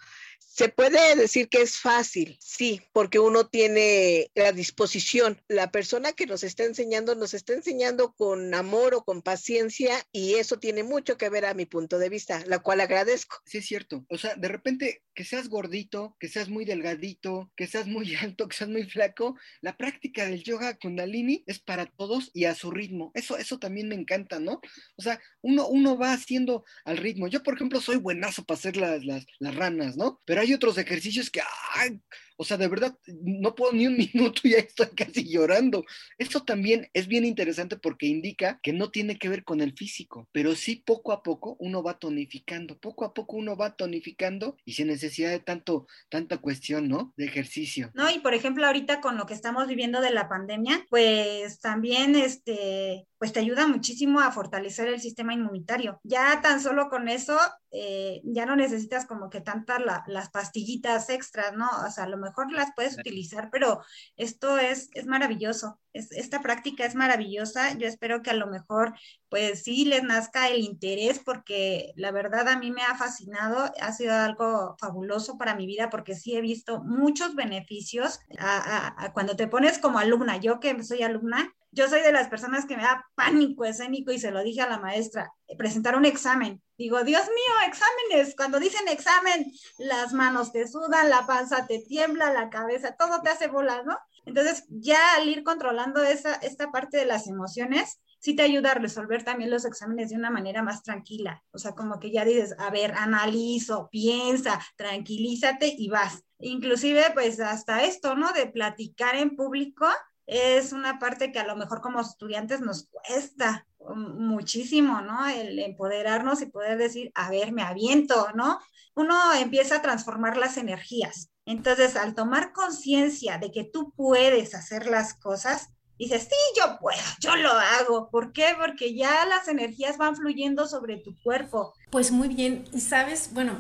Se 0.55 0.69
puede 0.69 1.17
decir 1.17 1.49
que 1.49 1.63
es 1.63 1.79
fácil, 1.79 2.37
sí, 2.39 2.83
porque 2.93 3.19
uno 3.19 3.47
tiene 3.47 4.31
la 4.35 4.53
disposición. 4.53 5.41
La 5.49 5.71
persona 5.71 6.13
que 6.13 6.27
nos 6.27 6.45
está 6.45 6.65
enseñando 6.65 7.15
nos 7.15 7.33
está 7.33 7.55
enseñando 7.55 8.13
con 8.13 8.53
amor 8.53 8.95
o 8.95 9.03
con 9.03 9.23
paciencia 9.23 10.07
y 10.13 10.35
eso 10.35 10.59
tiene 10.59 10.83
mucho 10.83 11.17
que 11.17 11.31
ver 11.31 11.47
a 11.47 11.55
mi 11.55 11.65
punto 11.65 11.99
de 11.99 12.11
vista, 12.11 12.45
la 12.45 12.59
cual 12.59 12.83
agradezco. 12.83 13.41
Sí, 13.47 13.59
es 13.59 13.67
cierto. 13.67 14.05
O 14.11 14.19
sea, 14.19 14.35
de 14.35 14.49
repente 14.49 15.03
que 15.15 15.25
seas 15.25 15.49
gordito, 15.49 16.17
que 16.21 16.29
seas 16.29 16.51
muy 16.51 16.67
delgadito, 16.67 17.51
que 17.57 17.67
seas 17.67 17.87
muy 17.87 18.15
alto, 18.17 18.47
que 18.47 18.57
seas 18.57 18.69
muy 18.69 18.85
flaco, 18.85 19.39
la 19.63 19.79
práctica 19.79 20.27
del 20.27 20.43
yoga 20.43 20.77
kundalini 20.77 21.45
es 21.47 21.61
para 21.61 21.87
todos 21.87 22.31
y 22.35 22.45
a 22.45 22.55
su 22.55 22.71
ritmo. 22.71 23.11
Eso, 23.15 23.39
eso 23.39 23.59
también 23.59 23.89
me 23.89 23.95
encanta, 23.95 24.39
¿no? 24.39 24.61
O 24.97 25.03
sea, 25.03 25.19
uno, 25.41 25.67
uno 25.69 25.97
va 25.97 26.13
haciendo 26.13 26.67
al 26.85 26.99
ritmo. 26.99 27.27
Yo, 27.29 27.43
por 27.43 27.55
ejemplo, 27.55 27.81
soy 27.81 27.97
buenazo 27.97 28.45
para 28.45 28.59
hacer 28.59 28.77
las, 28.77 29.03
las, 29.07 29.25
las 29.39 29.55
ranas, 29.55 29.97
¿no? 29.97 30.21
Pero 30.27 30.42
hay 30.43 30.55
otros 30.55 30.77
ejercicios 30.79 31.31
que, 31.31 31.41
¡ay! 31.75 32.01
O 32.37 32.45
sea, 32.45 32.57
de 32.57 32.67
verdad, 32.67 32.99
no 33.07 33.55
puedo 33.55 33.73
ni 33.73 33.87
un 33.87 33.97
minuto 34.15 34.41
y 34.45 34.51
ya 34.51 34.59
estoy 34.59 34.89
casi 34.89 35.31
llorando. 35.31 35.85
Eso 36.19 36.43
también 36.43 36.89
es 36.93 37.07
bien 37.07 37.25
interesante 37.25 37.77
porque 37.77 38.07
indica 38.07 38.59
que 38.65 38.73
no 38.73 38.91
tiene 38.91 39.17
que 39.17 39.29
ver 39.29 39.45
con 39.45 39.61
el 39.61 39.75
físico, 39.75 40.29
pero 40.33 40.57
sí 40.57 40.83
poco 40.85 41.13
a 41.13 41.23
poco 41.23 41.57
uno 41.61 41.85
va 41.85 42.01
tonificando, 42.01 42.79
poco 42.79 43.05
a 43.05 43.15
poco 43.15 43.37
uno 43.37 43.57
va 43.57 43.77
tonificando 43.77 44.57
y 44.65 44.73
sin 44.73 44.89
necesidad 44.89 45.31
de 45.31 45.39
tanto, 45.39 45.87
tanta 46.09 46.39
cuestión, 46.39 46.89
¿no? 46.89 47.13
De 47.17 47.27
ejercicio. 47.27 47.93
No, 47.95 48.11
y 48.11 48.19
por 48.19 48.35
ejemplo, 48.35 48.67
ahorita 48.67 49.01
con 49.01 49.17
lo 49.17 49.27
que 49.27 49.35
estamos 49.35 49.69
viviendo 49.69 50.01
de 50.01 50.11
la 50.11 50.29
pandemia, 50.29 50.85
pues 50.91 51.61
también 51.61 52.17
este, 52.17 53.07
pues 53.19 53.33
te 53.33 53.39
ayuda 53.39 53.69
muchísimo 53.69 54.19
a 54.19 54.33
fortalecer 54.33 54.89
el 54.89 55.01
sistema 55.01 55.33
inmunitario. 55.33 56.01
Ya 56.03 56.41
tan 56.43 56.61
solo 56.61 56.89
con 56.89 57.09
eso, 57.09 57.39
eh, 57.71 58.21
ya 58.25 58.47
no 58.47 58.57
necesitas 58.57 59.07
como 59.07 59.31
que 59.31 59.41
tantas 59.41 59.81
la, 59.81 60.03
las 60.09 60.29
pastillitas 60.33 61.09
extras, 61.11 61.55
¿no? 61.55 61.69
O 61.87 61.91
sea, 61.91 62.05
a 62.05 62.09
lo 62.09 62.17
mejor 62.17 62.51
las 62.53 62.71
puedes 62.75 62.99
utilizar, 62.99 63.51
pero 63.51 63.83
esto 64.17 64.59
es, 64.59 64.89
es 64.95 65.07
maravilloso. 65.07 65.79
Es, 65.93 66.11
esta 66.13 66.41
práctica 66.41 66.85
es 66.85 66.95
maravillosa. 66.95 67.77
Yo 67.79 67.87
espero 67.87 68.23
que 68.23 68.31
a 68.31 68.35
lo 68.35 68.47
mejor, 68.47 68.95
pues 69.29 69.63
sí, 69.63 69.85
les 69.85 70.03
nazca 70.03 70.49
el 70.49 70.61
interés, 70.63 71.21
porque 71.21 71.93
la 71.97 72.11
verdad 72.11 72.49
a 72.49 72.59
mí 72.59 72.71
me 72.71 72.83
ha 72.83 72.97
fascinado, 72.97 73.71
ha 73.81 73.93
sido 73.93 74.15
algo 74.15 74.77
fabuloso 74.81 75.39
para 75.39 75.55
mi 75.55 75.67
vida, 75.67 75.91
porque 75.91 76.15
sí 76.15 76.35
he 76.35 76.41
visto 76.41 76.83
muchos 76.83 77.35
beneficios 77.35 78.21
a, 78.39 78.57
a, 78.57 79.05
a 79.05 79.13
cuando 79.13 79.37
te 79.37 79.47
pones 79.47 79.79
como 79.79 79.99
alumna. 79.99 80.39
Yo 80.39 80.59
que 80.59 80.83
soy 80.83 81.03
alumna, 81.03 81.55
yo 81.73 81.89
soy 81.89 82.03
de 82.03 82.13
las 82.13 82.29
personas 82.29 82.67
que 82.67 82.77
me 82.77 82.83
da 82.83 83.05
pánico 83.15 83.65
escénico 83.65 84.13
y 84.13 84.19
se 84.19 84.31
lo 84.31 84.43
dije 84.43 84.61
a 84.61 84.69
la 84.69 84.79
maestra, 84.79 85.33
eh, 85.49 85.57
presentar 85.57 85.97
un 85.97 86.05
examen. 86.05 86.63
Digo, 86.77 87.03
Dios 87.03 87.23
mío, 87.23 87.55
exámenes. 87.67 88.37
Cuando 88.37 88.61
dicen 88.61 88.87
examen, 88.89 89.51
las 89.79 90.13
manos 90.13 90.53
te 90.53 90.69
sudan, 90.69 91.09
la 91.09 91.27
panza 91.27 91.67
te 91.67 91.79
tiembla, 91.81 92.33
la 92.33 92.51
cabeza, 92.51 92.95
todo 92.99 93.23
te 93.23 93.31
hace 93.31 93.49
bola, 93.49 93.83
¿no? 93.85 93.99
Entonces, 94.27 94.65
ya 94.69 95.17
al 95.17 95.29
ir 95.29 95.43
controlando 95.43 96.03
esa, 96.03 96.35
esta 96.35 96.71
parte 96.71 96.99
de 96.99 97.07
las 97.07 97.27
emociones, 97.27 98.01
sí 98.21 98.37
te 98.37 98.43
ayuda 98.43 98.73
a 98.73 98.75
resolver 98.75 99.25
también 99.25 99.51
los 99.51 99.65
exámenes 99.65 100.11
de 100.11 100.17
una 100.17 100.31
manera 100.31 100.63
más 100.63 100.83
tranquila. 100.83 101.43
O 101.53 101.59
sea, 101.59 101.73
como 101.73 101.99
que 101.99 102.13
ya 102.13 102.25
dices, 102.25 102.55
a 102.59 102.71
ver, 102.71 102.93
analizo, 102.93 103.89
piensa, 103.91 104.61
tranquilízate 104.77 105.75
y 105.77 105.89
vas. 105.89 106.23
Inclusive, 106.39 107.05
pues 107.15 107.41
hasta 107.41 107.83
esto, 107.83 108.15
¿no? 108.15 108.33
De 108.33 108.47
platicar 108.47 109.17
en 109.17 109.35
público, 109.37 109.87
es 110.33 110.73
una 110.73 110.99
parte 110.99 111.31
que 111.31 111.39
a 111.39 111.47
lo 111.47 111.57
mejor 111.57 111.81
como 111.81 112.01
estudiantes 112.01 112.61
nos 112.61 112.89
cuesta 112.89 113.67
muchísimo, 113.95 115.01
¿no? 115.03 115.29
El 115.29 115.59
empoderarnos 115.59 116.41
y 116.41 116.47
poder 116.47 116.79
decir, 116.79 117.13
a 117.15 117.31
ver, 117.31 117.53
me 117.53 117.63
aviento, 117.63 118.29
¿no? 118.35 118.59
Uno 118.95 119.33
empieza 119.35 119.77
a 119.77 119.83
transformar 119.83 120.37
las 120.37 120.57
energías. 120.57 121.31
Entonces, 121.45 121.97
al 121.97 122.15
tomar 122.15 122.53
conciencia 122.53 123.39
de 123.39 123.51
que 123.51 123.65
tú 123.65 123.93
puedes 123.95 124.55
hacer 124.55 124.87
las 124.87 125.15
cosas, 125.15 125.71
dices, 125.99 126.23
sí, 126.23 126.61
yo 126.61 126.79
puedo, 126.79 127.01
yo 127.21 127.37
lo 127.37 127.51
hago. 127.51 128.09
¿Por 128.11 128.33
qué? 128.33 128.55
Porque 128.59 128.95
ya 128.95 129.27
las 129.27 129.49
energías 129.49 129.99
van 129.99 130.17
fluyendo 130.17 130.67
sobre 130.67 130.99
tu 130.99 131.15
cuerpo. 131.23 131.75
Pues 131.91 132.11
muy 132.11 132.29
bien, 132.29 132.65
y 132.73 132.81
sabes, 132.81 133.31
bueno, 133.33 133.57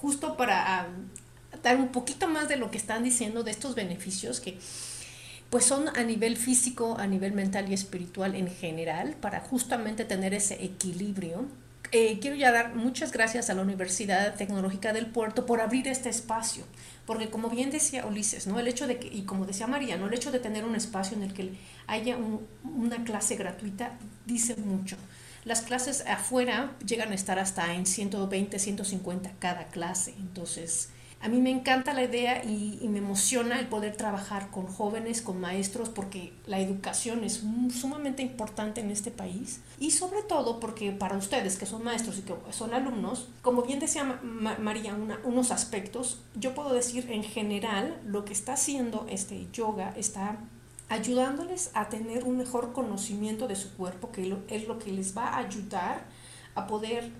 justo 0.00 0.36
para 0.36 0.88
dar 1.62 1.76
un 1.76 1.88
poquito 1.88 2.28
más 2.28 2.48
de 2.48 2.56
lo 2.56 2.70
que 2.70 2.78
están 2.78 3.02
diciendo 3.02 3.42
de 3.42 3.50
estos 3.50 3.74
beneficios 3.74 4.40
que 4.40 4.58
pues 5.52 5.66
son 5.66 5.94
a 5.94 6.02
nivel 6.02 6.38
físico, 6.38 6.96
a 6.98 7.06
nivel 7.06 7.34
mental 7.34 7.70
y 7.70 7.74
espiritual 7.74 8.34
en 8.36 8.48
general, 8.48 9.16
para 9.20 9.40
justamente 9.40 10.06
tener 10.06 10.32
ese 10.32 10.64
equilibrio. 10.64 11.44
Eh, 11.90 12.20
quiero 12.22 12.36
ya 12.36 12.50
dar 12.50 12.74
muchas 12.74 13.12
gracias 13.12 13.50
a 13.50 13.54
la 13.54 13.60
Universidad 13.60 14.34
Tecnológica 14.34 14.94
del 14.94 15.08
Puerto 15.08 15.44
por 15.44 15.60
abrir 15.60 15.88
este 15.88 16.08
espacio, 16.08 16.64
porque 17.04 17.28
como 17.28 17.50
bien 17.50 17.70
decía 17.70 18.06
Ulises, 18.06 18.46
¿no? 18.46 18.58
el 18.58 18.66
hecho 18.66 18.86
de 18.86 18.98
que, 18.98 19.08
y 19.08 19.24
como 19.24 19.44
decía 19.44 19.66
María, 19.66 19.96
el 19.96 20.14
hecho 20.14 20.32
de 20.32 20.38
tener 20.38 20.64
un 20.64 20.74
espacio 20.74 21.18
en 21.18 21.22
el 21.22 21.34
que 21.34 21.52
haya 21.86 22.16
un, 22.16 22.46
una 22.64 23.04
clase 23.04 23.36
gratuita 23.36 23.98
dice 24.24 24.56
mucho. 24.56 24.96
Las 25.44 25.60
clases 25.60 26.02
afuera 26.06 26.72
llegan 26.86 27.12
a 27.12 27.14
estar 27.14 27.38
hasta 27.38 27.74
en 27.74 27.84
120, 27.84 28.58
150 28.58 29.32
cada 29.38 29.66
clase, 29.66 30.14
entonces 30.16 30.88
a 31.22 31.28
mí 31.28 31.40
me 31.40 31.50
encanta 31.50 31.94
la 31.94 32.02
idea 32.02 32.42
y, 32.44 32.80
me 32.88 32.98
emociona 32.98 33.60
el 33.60 33.68
poder 33.68 33.96
trabajar 33.96 34.50
con 34.50 34.66
jóvenes, 34.66 35.22
con 35.22 35.40
maestros, 35.40 35.88
porque 35.88 36.32
la 36.46 36.58
educación 36.58 37.22
es 37.22 37.44
sumamente 37.70 38.22
importante 38.22 38.80
en 38.80 38.90
este 38.90 39.12
país. 39.12 39.60
Y 39.78 39.92
sobre 39.92 40.22
todo 40.22 40.58
porque 40.58 40.90
para 40.90 41.16
ustedes 41.16 41.56
que 41.56 41.64
son 41.64 41.84
maestros 41.84 42.18
y 42.18 42.22
que 42.22 42.34
son 42.50 42.74
alumnos, 42.74 43.28
como 43.40 43.62
bien 43.62 43.78
decía 43.78 44.02
Ma 44.22 44.58
María, 44.58 44.94
una, 44.94 45.20
unos 45.22 45.52
aspectos, 45.52 46.20
yo 46.34 46.54
puedo 46.54 46.74
decir 46.74 47.08
en 47.10 47.22
general 47.22 48.00
lo 48.04 48.24
que 48.24 48.32
está 48.32 48.54
haciendo 48.54 49.06
este 49.08 49.46
yoga 49.52 49.94
está 49.96 50.38
ayudándoles 50.88 51.70
a 51.74 51.88
tener 51.88 52.24
un 52.24 52.36
mejor 52.36 52.72
conocimiento 52.72 53.46
de 53.46 53.54
su 53.54 53.74
cuerpo, 53.76 54.10
que 54.10 54.36
es 54.48 54.66
lo 54.66 54.78
que 54.80 54.90
les 54.90 55.16
va 55.16 55.28
a 55.28 55.38
ayudar 55.38 56.04
a 56.56 56.66
poder 56.66 57.10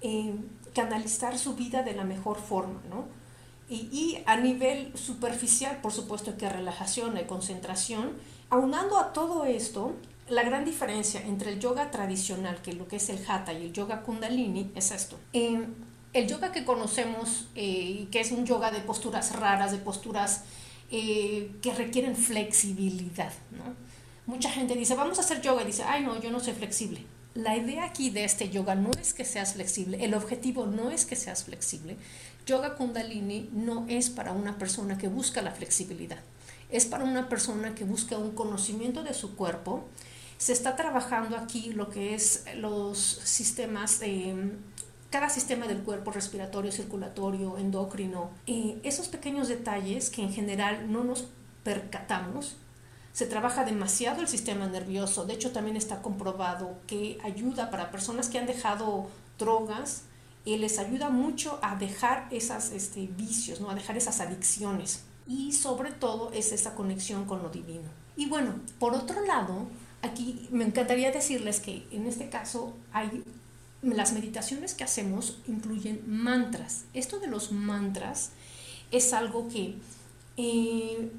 eh, 0.00 0.34
canalizar 0.74 1.38
su 1.38 1.54
vida 1.54 1.82
de 1.82 1.94
la 1.94 2.04
mejor 2.04 2.38
forma, 2.38 2.80
¿no? 2.88 3.21
Y, 3.74 4.18
a 4.26 4.36
nivel 4.36 4.92
superficial, 4.98 5.78
por 5.80 5.92
supuesto 5.92 6.36
que 6.36 6.46
relajación 6.48 7.16
y 7.16 7.24
concentración. 7.24 8.12
Aunando 8.50 8.98
a 8.98 9.14
todo 9.14 9.46
esto, 9.46 9.94
la 10.28 10.42
gran 10.42 10.66
diferencia 10.66 11.22
entre 11.22 11.52
el 11.52 11.58
yoga 11.58 11.90
tradicional, 11.90 12.60
que 12.60 12.74
lo 12.74 12.86
que 12.86 12.96
es 12.96 13.08
el 13.08 13.24
hatha, 13.26 13.54
y 13.54 13.64
el 13.64 13.72
yoga 13.72 14.02
kundalini, 14.02 14.70
es 14.74 14.90
esto. 14.90 15.18
el 15.32 16.28
yoga 16.28 16.52
que 16.52 16.66
conocemos, 16.66 17.48
eh, 17.54 18.08
que 18.10 18.20
es 18.20 18.30
un 18.32 18.44
yoga 18.44 18.70
de 18.70 18.80
posturas 18.80 19.34
raras, 19.34 19.72
de 19.72 19.78
posturas 19.78 20.44
eh, 20.90 21.50
que 21.62 21.72
requieren 21.72 22.14
flexibilidad, 22.14 23.32
¿no? 23.52 23.74
Mucha 24.26 24.50
gente 24.50 24.74
dice, 24.74 24.94
vamos 24.94 25.16
a 25.18 25.22
hacer 25.22 25.40
yoga, 25.40 25.62
y 25.62 25.66
dice, 25.66 25.84
ay 25.84 26.04
no, 26.04 26.20
yo 26.20 26.30
no 26.30 26.38
soy 26.38 26.52
flexible. 26.52 27.06
La 27.34 27.56
idea 27.56 27.84
aquí 27.84 28.10
de 28.10 28.24
este 28.24 28.50
yoga 28.50 28.74
no 28.74 28.90
es 29.00 29.14
que 29.14 29.24
seas 29.24 29.54
flexible, 29.54 30.04
el 30.04 30.12
objetivo 30.12 30.66
no 30.66 30.90
es 30.90 31.06
que 31.06 31.16
seas 31.16 31.44
flexible. 31.44 31.96
Yoga 32.44 32.74
kundalini 32.74 33.48
no 33.52 33.86
es 33.88 34.10
para 34.10 34.32
una 34.32 34.58
persona 34.58 34.98
que 34.98 35.08
busca 35.08 35.40
la 35.40 35.52
flexibilidad, 35.52 36.18
es 36.70 36.84
para 36.84 37.04
una 37.04 37.28
persona 37.30 37.74
que 37.74 37.84
busca 37.84 38.18
un 38.18 38.32
conocimiento 38.32 39.02
de 39.02 39.14
su 39.14 39.34
cuerpo, 39.34 39.84
se 40.36 40.52
está 40.52 40.76
trabajando 40.76 41.36
aquí 41.36 41.72
lo 41.72 41.88
que 41.88 42.14
es 42.14 42.44
los 42.56 42.98
sistemas 42.98 44.00
de 44.00 44.52
cada 45.08 45.30
sistema 45.30 45.66
del 45.66 45.82
cuerpo 45.82 46.10
respiratorio, 46.10 46.72
circulatorio, 46.72 47.58
endocrino, 47.58 48.30
eh, 48.46 48.78
esos 48.82 49.08
pequeños 49.08 49.48
detalles 49.48 50.10
que 50.10 50.22
en 50.22 50.32
general 50.32 50.90
no 50.90 51.04
nos 51.04 51.28
percatamos, 51.64 52.56
se 53.12 53.26
trabaja 53.26 53.64
demasiado 53.64 54.20
el 54.20 54.28
sistema 54.28 54.66
nervioso. 54.66 55.24
De 55.24 55.34
hecho, 55.34 55.52
también 55.52 55.76
está 55.76 56.02
comprobado 56.02 56.76
que 56.86 57.18
ayuda 57.22 57.70
para 57.70 57.90
personas 57.90 58.28
que 58.28 58.38
han 58.38 58.46
dejado 58.46 59.08
drogas, 59.38 60.04
y 60.44 60.56
les 60.56 60.78
ayuda 60.78 61.08
mucho 61.10 61.58
a 61.62 61.76
dejar 61.76 62.26
esos 62.30 62.70
este, 62.70 63.06
vicios, 63.06 63.60
¿no? 63.60 63.70
a 63.70 63.74
dejar 63.74 63.96
esas 63.96 64.20
adicciones. 64.20 65.04
Y 65.26 65.52
sobre 65.52 65.92
todo 65.92 66.32
es 66.32 66.52
esa 66.52 66.74
conexión 66.74 67.26
con 67.26 67.42
lo 67.42 67.48
divino. 67.48 67.88
Y 68.16 68.26
bueno, 68.26 68.54
por 68.78 68.94
otro 68.94 69.24
lado, 69.24 69.68
aquí 70.02 70.48
me 70.50 70.64
encantaría 70.64 71.12
decirles 71.12 71.60
que 71.60 71.86
en 71.92 72.06
este 72.06 72.28
caso 72.28 72.74
hay 72.92 73.22
las 73.82 74.12
meditaciones 74.12 74.74
que 74.74 74.84
hacemos 74.84 75.38
incluyen 75.46 76.02
mantras. 76.06 76.84
Esto 76.92 77.20
de 77.20 77.28
los 77.28 77.52
mantras 77.52 78.30
es 78.90 79.12
algo 79.12 79.48
que 79.48 79.76
eh, 80.36 80.36
eh, 80.36 81.10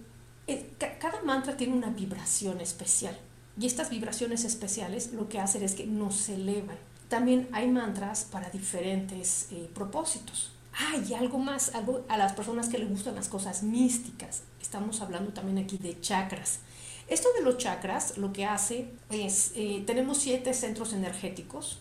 cada 1.00 1.22
mantra 1.24 1.58
tiene 1.58 1.74
una 1.74 1.89
vibración 1.89 2.62
especial 2.62 3.18
y 3.60 3.68
estas 3.68 3.89
vibraciones 3.89 4.46
especiales 4.46 5.13
lo 5.13 5.30
que 5.30 5.39
hacen 5.39 5.63
es 5.63 5.76
que 5.76 5.86
nos 5.86 6.30
elevan. 6.30 6.78
También 7.08 7.48
hay 7.52 7.68
mantras 7.68 8.26
para 8.26 8.50
diferentes 8.50 9.48
eh, 9.52 9.70
propósitos. 9.74 10.52
Ah, 10.74 10.98
y 11.08 11.13
algo 11.13 11.38
más, 11.38 11.76
algo 11.76 12.04
a 12.10 12.18
las 12.18 12.34
personas 12.34 12.68
que 12.68 12.80
les 12.80 12.89
gustan 12.89 13.13
las 13.13 13.28
cosas 13.28 13.62
místicas. 13.62 14.42
Estamos 14.60 15.02
hablando 15.02 15.32
también 15.32 15.60
aquí 15.60 15.78
de 15.78 16.00
chakras. 16.02 16.60
Esto 17.08 17.30
de 17.38 17.44
los 17.44 17.58
chakras 17.58 18.18
lo 18.18 18.34
que 18.34 18.46
hace 18.46 18.88
es, 19.12 19.52
eh, 19.56 19.84
tenemos 19.86 20.18
siete 20.18 20.54
centros 20.54 20.94
energéticos 20.94 21.80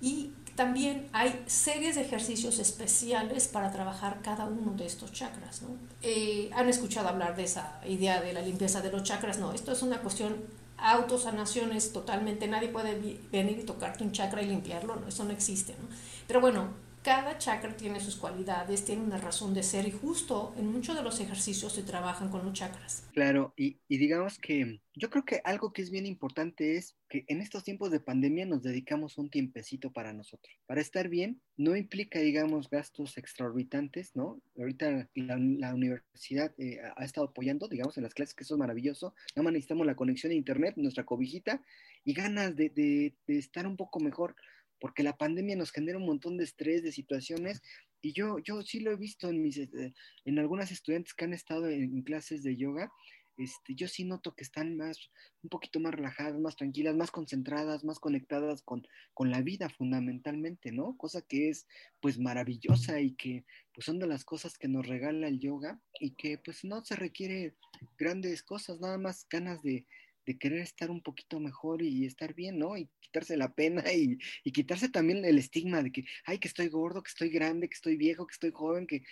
y 0.00 0.30
también 0.54 1.08
hay 1.12 1.42
series 1.46 1.94
de 1.94 2.02
ejercicios 2.02 2.58
especiales 2.58 3.48
para 3.48 3.72
trabajar 3.72 4.20
cada 4.22 4.44
uno 4.44 4.72
de 4.72 4.86
estos 4.86 5.12
chakras. 5.12 5.62
¿no? 5.62 5.68
Eh, 6.02 6.50
¿Han 6.54 6.68
escuchado 6.68 7.08
hablar 7.08 7.36
de 7.36 7.44
esa 7.44 7.80
idea 7.86 8.20
de 8.20 8.32
la 8.32 8.42
limpieza 8.42 8.80
de 8.80 8.90
los 8.92 9.02
chakras? 9.02 9.38
No, 9.38 9.52
esto 9.52 9.72
es 9.72 9.82
una 9.82 10.00
cuestión 10.00 10.36
autosanaciones 10.82 11.92
totalmente, 11.92 12.48
nadie 12.48 12.68
puede 12.68 12.98
venir 13.30 13.58
y 13.60 13.62
tocarte 13.62 14.02
un 14.02 14.12
chakra 14.12 14.42
y 14.42 14.46
limpiarlo, 14.46 14.96
no, 14.96 15.06
eso 15.06 15.24
no 15.24 15.30
existe. 15.30 15.72
¿no? 15.80 15.88
Pero 16.26 16.40
bueno, 16.40 16.68
cada 17.02 17.36
chakra 17.36 17.76
tiene 17.76 18.00
sus 18.00 18.16
cualidades, 18.16 18.84
tiene 18.84 19.02
una 19.02 19.18
razón 19.18 19.54
de 19.54 19.62
ser 19.62 19.86
y 19.88 19.90
justo 19.90 20.54
en 20.56 20.68
muchos 20.68 20.96
de 20.96 21.02
los 21.02 21.18
ejercicios 21.18 21.72
se 21.72 21.82
trabajan 21.82 22.30
con 22.30 22.44
los 22.44 22.52
chakras. 22.52 23.08
Claro, 23.12 23.52
y, 23.56 23.78
digamos 23.88 24.38
que 24.38 24.80
yo 24.94 25.10
creo 25.10 25.24
que 25.24 25.40
algo 25.44 25.72
que 25.72 25.82
es 25.82 25.90
bien 25.90 26.06
importante 26.06 26.76
es 26.76 26.96
que 27.08 27.24
en 27.26 27.40
estos 27.40 27.64
tiempos 27.64 27.90
de 27.90 27.98
pandemia 27.98 28.46
nos 28.46 28.62
dedicamos 28.62 29.18
un 29.18 29.30
tiempecito 29.30 29.90
para 29.92 30.12
nosotros. 30.12 30.54
Para 30.66 30.80
estar 30.80 31.08
bien 31.08 31.40
no 31.56 31.76
implica, 31.76 32.20
digamos, 32.20 32.70
gastos 32.70 33.18
extraorbitantes, 33.18 34.14
¿no? 34.14 34.40
Ahorita 34.56 35.08
la, 35.14 35.74
universidad 35.74 36.54
eh, 36.58 36.78
ha 36.96 37.04
estado 37.04 37.28
apoyando, 37.28 37.68
digamos, 37.68 37.96
en 37.96 38.04
las 38.04 38.14
clases, 38.14 38.34
que 38.34 38.44
eso 38.44 38.54
es 38.54 38.58
maravilloso. 38.58 39.14
Nada 39.34 39.44
más 39.44 39.52
necesitamos 39.54 39.86
la 39.86 39.96
conexión 39.96 40.32
a 40.32 40.36
internet, 40.36 40.74
nuestra 40.76 41.04
cobijita 41.04 41.62
y 42.04 42.14
ganas 42.14 42.54
de, 42.54 42.70
de 42.70 43.38
estar 43.38 43.66
un 43.66 43.76
poco 43.76 43.98
mejor 43.98 44.36
porque 44.82 45.04
la 45.04 45.16
pandemia 45.16 45.54
nos 45.54 45.70
genera 45.70 45.96
un 45.96 46.06
montón 46.06 46.36
de 46.36 46.42
estrés, 46.42 46.82
de 46.82 46.90
situaciones, 46.90 47.62
y 48.00 48.12
yo, 48.14 48.40
yo 48.40 48.62
sí 48.62 48.80
lo 48.80 48.90
he 48.90 48.96
visto 48.96 49.28
en, 49.28 49.40
mis, 49.40 49.56
este, 49.56 49.94
en 50.24 50.40
algunas 50.40 50.72
estudiantes 50.72 51.14
que 51.14 51.24
han 51.24 51.32
estado 51.32 51.68
en, 51.68 52.02
clases 52.02 52.42
de 52.42 52.56
yoga, 52.56 52.90
este, 53.36 53.76
yo 53.76 53.86
sí 53.86 54.04
noto 54.04 54.34
que 54.34 54.42
están 54.42 54.76
más, 54.76 54.98
un 55.40 55.50
poquito 55.50 55.78
más 55.78 55.94
relajadas, 55.94 56.36
más 56.40 56.56
tranquilas, 56.56 56.96
más 56.96 57.12
concentradas, 57.12 57.84
más 57.84 58.00
conectadas 58.00 58.62
con, 58.62 58.84
con 59.14 59.30
la 59.30 59.40
vida 59.40 59.68
fundamentalmente, 59.68 60.72
¿no? 60.72 60.96
Cosa 60.96 61.22
que 61.22 61.48
es 61.48 61.68
pues 62.00 62.18
maravillosa 62.18 63.00
y 63.00 63.14
que 63.14 63.44
pues 63.72 63.84
son 63.84 64.00
de 64.00 64.08
las 64.08 64.24
cosas 64.24 64.58
que 64.58 64.66
nos 64.66 64.84
regala 64.84 65.28
el 65.28 65.38
yoga 65.38 65.80
y 66.00 66.16
que 66.16 66.38
pues 66.38 66.64
no 66.64 66.84
se 66.84 66.96
requiere 66.96 67.54
grandes 67.96 68.42
cosas, 68.42 68.80
nada 68.80 68.98
más 68.98 69.28
ganas 69.30 69.62
de, 69.62 69.86
de 70.26 70.38
querer 70.38 70.60
estar 70.60 70.90
un 70.90 71.02
poquito 71.02 71.40
mejor 71.40 71.82
y 71.82 72.06
estar 72.06 72.34
bien, 72.34 72.58
¿no? 72.58 72.76
Y 72.76 72.88
quitarse 73.00 73.36
la 73.36 73.52
pena 73.52 73.84
y, 73.92 74.18
quitarse 74.52 74.88
también 74.88 75.24
el 75.24 75.38
estigma 75.38 75.82
de 75.82 75.92
que, 75.92 76.04
ay, 76.24 76.38
que 76.38 76.48
estoy 76.48 76.68
gordo, 76.68 77.02
que 77.02 77.10
estoy 77.10 77.28
grande, 77.30 77.68
que 77.68 77.74
estoy 77.74 77.96
viejo, 77.96 78.26
que 78.26 78.32
estoy 78.32 78.50
joven, 78.52 78.86
que... 78.86 79.02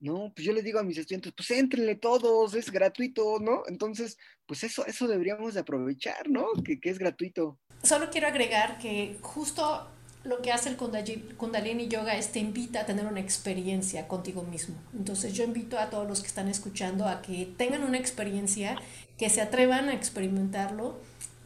No, 0.00 0.32
pues 0.34 0.44
yo 0.44 0.52
les 0.52 0.64
digo 0.64 0.78
a 0.80 0.82
mis 0.82 0.98
estudiantes, 0.98 1.32
pues 1.34 1.50
éntrenle 1.52 1.94
todos, 1.94 2.54
es 2.54 2.70
gratuito, 2.70 3.38
¿no? 3.40 3.62
Entonces, 3.68 4.18
pues 4.44 4.62
eso, 4.62 4.84
eso 4.84 5.06
deberíamos 5.06 5.54
de 5.54 5.60
aprovechar, 5.60 6.28
¿no? 6.28 6.48
Que, 6.62 6.78
que 6.78 6.90
es 6.90 6.98
gratuito. 6.98 7.58
Solo 7.82 8.10
quiero 8.10 8.26
agregar 8.26 8.76
que 8.76 9.16
justo 9.22 9.88
lo 10.24 10.40
que 10.40 10.52
hace 10.52 10.70
el 10.70 10.76
Kundalini 10.76 11.88
Yoga 11.88 12.16
es 12.16 12.32
te 12.32 12.38
invita 12.38 12.80
a 12.80 12.86
tener 12.86 13.06
una 13.06 13.20
experiencia 13.20 14.08
contigo 14.08 14.42
mismo. 14.42 14.74
Entonces 14.94 15.34
yo 15.34 15.44
invito 15.44 15.78
a 15.78 15.90
todos 15.90 16.08
los 16.08 16.22
que 16.22 16.28
están 16.28 16.48
escuchando 16.48 17.06
a 17.06 17.20
que 17.20 17.52
tengan 17.58 17.84
una 17.84 17.98
experiencia, 17.98 18.76
que 19.18 19.28
se 19.28 19.42
atrevan 19.42 19.90
a 19.90 19.94
experimentarlo 19.94 20.96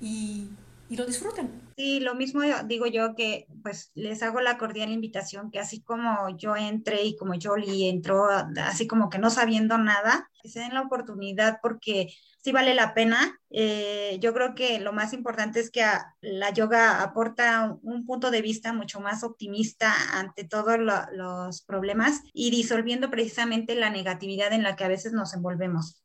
y, 0.01 0.47
y 0.88 0.96
lo 0.96 1.07
disfruten. 1.07 1.51
Sí, 1.77 2.01
lo 2.01 2.14
mismo 2.14 2.40
digo 2.66 2.87
yo 2.87 3.14
que 3.14 3.46
pues 3.62 3.90
les 3.94 4.22
hago 4.22 4.40
la 4.40 4.59
cordial 4.59 4.90
invitación 4.90 5.51
que 5.51 5.59
así 5.59 5.83
como 5.83 6.37
yo 6.37 6.57
entré 6.57 7.05
y 7.05 7.16
como 7.16 7.35
Jolie 7.40 7.90
entró 7.90 8.27
así 8.62 8.87
como 8.87 9.11
que 9.11 9.18
no 9.18 9.31
sabiendo 9.31 9.77
nada, 9.79 10.31
que 10.42 10.48
se 10.48 10.61
den 10.61 10.74
la 10.74 10.83
oportunidad 10.83 11.59
porque 11.62 12.12
sí 12.42 12.53
vale 12.53 12.74
la 12.74 12.94
pena. 12.94 13.38
Eh, 13.51 14.18
yo 14.20 14.33
creo 14.33 14.55
que 14.55 14.81
lo 14.81 14.92
más 14.92 15.12
importante 15.12 15.61
es 15.61 15.70
que 15.70 15.85
la 16.20 16.51
yoga 16.53 17.03
aporta 17.03 17.77
un, 17.83 18.07
punto 18.07 18.31
de 18.31 18.42
vista 18.42 18.72
mucho 18.72 19.01
más 19.01 19.22
optimista 19.22 19.92
ante 20.12 20.44
todos 20.44 20.79
los 20.79 21.62
problemas 21.62 22.22
y 22.33 22.51
disolviendo 22.51 23.11
precisamente 23.11 23.74
la 23.74 23.90
negatividad 23.90 24.53
en 24.53 24.62
la 24.62 24.77
que 24.77 24.85
a 24.85 24.88
veces 24.88 25.12
nos 25.12 25.35
envolvemos. 25.35 26.03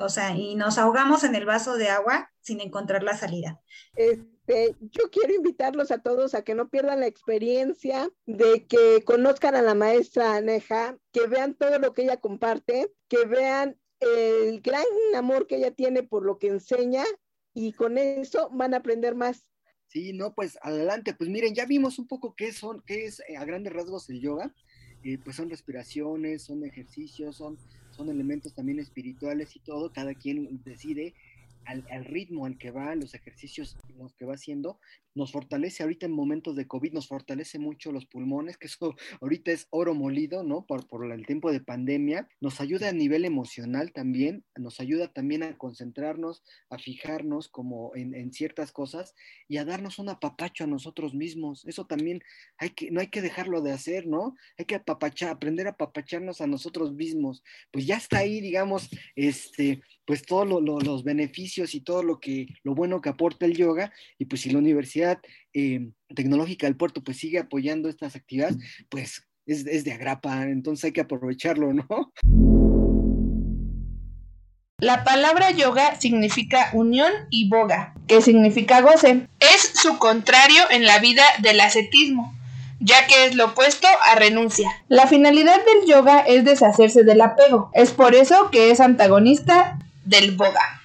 O 0.00 0.08
sea, 0.08 0.34
y 0.34 0.54
nos 0.54 0.78
ahogamos 0.78 1.24
en 1.24 1.34
el 1.34 1.44
vaso 1.44 1.76
de 1.76 1.88
agua 1.88 2.30
sin 2.40 2.60
encontrar 2.60 3.02
la 3.02 3.16
salida. 3.16 3.60
Este, 3.94 4.74
yo 4.80 5.10
quiero 5.10 5.34
invitarlos 5.34 5.90
a 5.90 5.98
todos 5.98 6.34
a 6.34 6.42
que 6.42 6.54
no 6.54 6.68
pierdan 6.68 7.00
la 7.00 7.06
experiencia, 7.06 8.08
de 8.24 8.66
que 8.66 9.02
conozcan 9.04 9.54
a 9.54 9.62
la 9.62 9.74
maestra 9.74 10.40
Neja, 10.40 10.96
que 11.12 11.26
vean 11.26 11.54
todo 11.54 11.78
lo 11.78 11.92
que 11.92 12.04
ella 12.04 12.16
comparte, 12.18 12.92
que 13.08 13.26
vean 13.26 13.78
el 14.00 14.60
gran 14.60 14.84
amor 15.14 15.46
que 15.46 15.56
ella 15.56 15.70
tiene 15.70 16.02
por 16.02 16.24
lo 16.24 16.38
que 16.38 16.48
enseña 16.48 17.04
y 17.54 17.72
con 17.72 17.98
eso 17.98 18.50
van 18.52 18.74
a 18.74 18.78
aprender 18.78 19.14
más. 19.14 19.50
Sí, 19.88 20.12
no, 20.12 20.34
pues 20.34 20.58
adelante, 20.62 21.14
pues 21.14 21.30
miren, 21.30 21.54
ya 21.54 21.64
vimos 21.64 21.98
un 21.98 22.06
poco 22.06 22.34
qué 22.36 22.52
son, 22.52 22.82
qué 22.86 23.06
es 23.06 23.20
eh, 23.28 23.36
a 23.36 23.44
grandes 23.44 23.72
rasgos 23.72 24.10
el 24.10 24.20
yoga, 24.20 24.54
eh, 25.04 25.18
pues 25.22 25.36
son 25.36 25.48
respiraciones, 25.48 26.42
son 26.42 26.64
ejercicios, 26.64 27.36
son, 27.36 27.56
son 27.96 28.10
elementos 28.10 28.54
también 28.54 28.78
espirituales 28.78 29.56
y 29.56 29.60
todo, 29.60 29.92
cada 29.92 30.14
quien 30.14 30.62
decide 30.64 31.14
al, 31.64 31.84
al, 31.90 32.04
ritmo 32.04 32.46
al 32.46 32.58
que 32.58 32.70
va, 32.70 32.94
los 32.94 33.14
ejercicios 33.14 33.76
los 33.96 34.14
que 34.14 34.26
va 34.26 34.34
haciendo, 34.34 34.78
nos 35.16 35.32
fortalece 35.32 35.82
ahorita 35.82 36.06
en 36.06 36.12
momentos 36.12 36.54
de 36.54 36.66
COVID, 36.66 36.92
nos 36.92 37.08
fortalece 37.08 37.58
mucho 37.58 37.90
los 37.90 38.06
pulmones, 38.06 38.56
que 38.58 38.68
eso 38.68 38.94
ahorita 39.20 39.50
es 39.50 39.66
oro 39.70 39.94
molido, 39.94 40.44
¿no? 40.44 40.64
Por, 40.66 40.86
por 40.86 41.10
el 41.10 41.26
tiempo 41.26 41.50
de 41.50 41.60
pandemia, 41.60 42.28
nos 42.40 42.60
ayuda 42.60 42.90
a 42.90 42.92
nivel 42.92 43.24
emocional 43.24 43.92
también, 43.92 44.44
nos 44.56 44.78
ayuda 44.80 45.08
también 45.12 45.42
a 45.42 45.56
concentrarnos, 45.58 46.44
a 46.70 46.78
fijarnos 46.78 47.48
como 47.48 47.94
en, 47.96 48.14
en 48.14 48.32
ciertas 48.32 48.72
cosas 48.72 49.14
y 49.48 49.56
a 49.56 49.64
darnos 49.64 49.98
un 49.98 50.08
apapacho 50.08 50.64
a 50.64 50.66
nosotros 50.66 51.14
mismos. 51.14 51.64
Eso 51.66 51.86
también 51.86 52.22
hay 52.58 52.70
que, 52.70 52.90
no 52.90 53.00
hay 53.00 53.08
que 53.08 53.22
dejarlo 53.22 53.62
de 53.62 53.72
hacer, 53.72 54.06
¿no? 54.06 54.36
Hay 54.58 54.66
que 54.66 54.76
apapachar, 54.76 55.30
aprender 55.30 55.66
a 55.66 55.70
apapacharnos 55.70 56.40
a 56.40 56.46
nosotros 56.46 56.92
mismos. 56.92 57.42
Pues 57.70 57.86
ya 57.86 57.96
está 57.96 58.18
ahí, 58.18 58.40
digamos, 58.40 58.90
este, 59.14 59.82
pues 60.06 60.22
todos 60.22 60.46
los 60.62 61.04
beneficios 61.04 61.74
y 61.74 61.80
todo 61.80 62.02
lo 62.02 62.20
que, 62.20 62.46
lo 62.62 62.74
bueno 62.74 63.00
que 63.00 63.08
aporta 63.08 63.44
el 63.44 63.56
yoga, 63.56 63.92
y 64.18 64.26
pues 64.26 64.42
si 64.42 64.50
la 64.50 64.58
eh, 65.52 65.90
tecnológica 66.14 66.66
del 66.66 66.76
puerto 66.76 67.02
pues 67.02 67.18
sigue 67.18 67.38
apoyando 67.38 67.88
estas 67.88 68.16
actividades, 68.16 68.56
pues 68.88 69.26
es, 69.46 69.66
es 69.66 69.84
de 69.84 69.92
agrapa, 69.92 70.44
entonces 70.44 70.84
hay 70.86 70.92
que 70.92 71.00
aprovecharlo, 71.00 71.72
¿no? 71.72 72.12
La 74.78 75.04
palabra 75.04 75.52
yoga 75.52 75.98
significa 75.98 76.68
unión 76.74 77.10
y 77.30 77.48
boga. 77.48 77.94
que 78.06 78.20
significa 78.20 78.82
goce. 78.82 79.26
Es 79.40 79.72
su 79.74 79.98
contrario 79.98 80.62
en 80.68 80.84
la 80.84 80.98
vida 80.98 81.22
del 81.38 81.60
ascetismo, 81.60 82.34
ya 82.78 83.06
que 83.06 83.24
es 83.24 83.34
lo 83.34 83.46
opuesto 83.46 83.88
a 84.06 84.16
renuncia. 84.16 84.70
La 84.88 85.06
finalidad 85.06 85.56
del 85.56 85.88
yoga 85.88 86.20
es 86.20 86.44
deshacerse 86.44 87.04
del 87.04 87.22
apego. 87.22 87.70
Es 87.72 87.92
por 87.92 88.14
eso 88.14 88.50
que 88.50 88.70
es 88.70 88.80
antagonista 88.80 89.78
del 90.04 90.36
boga. 90.36 90.82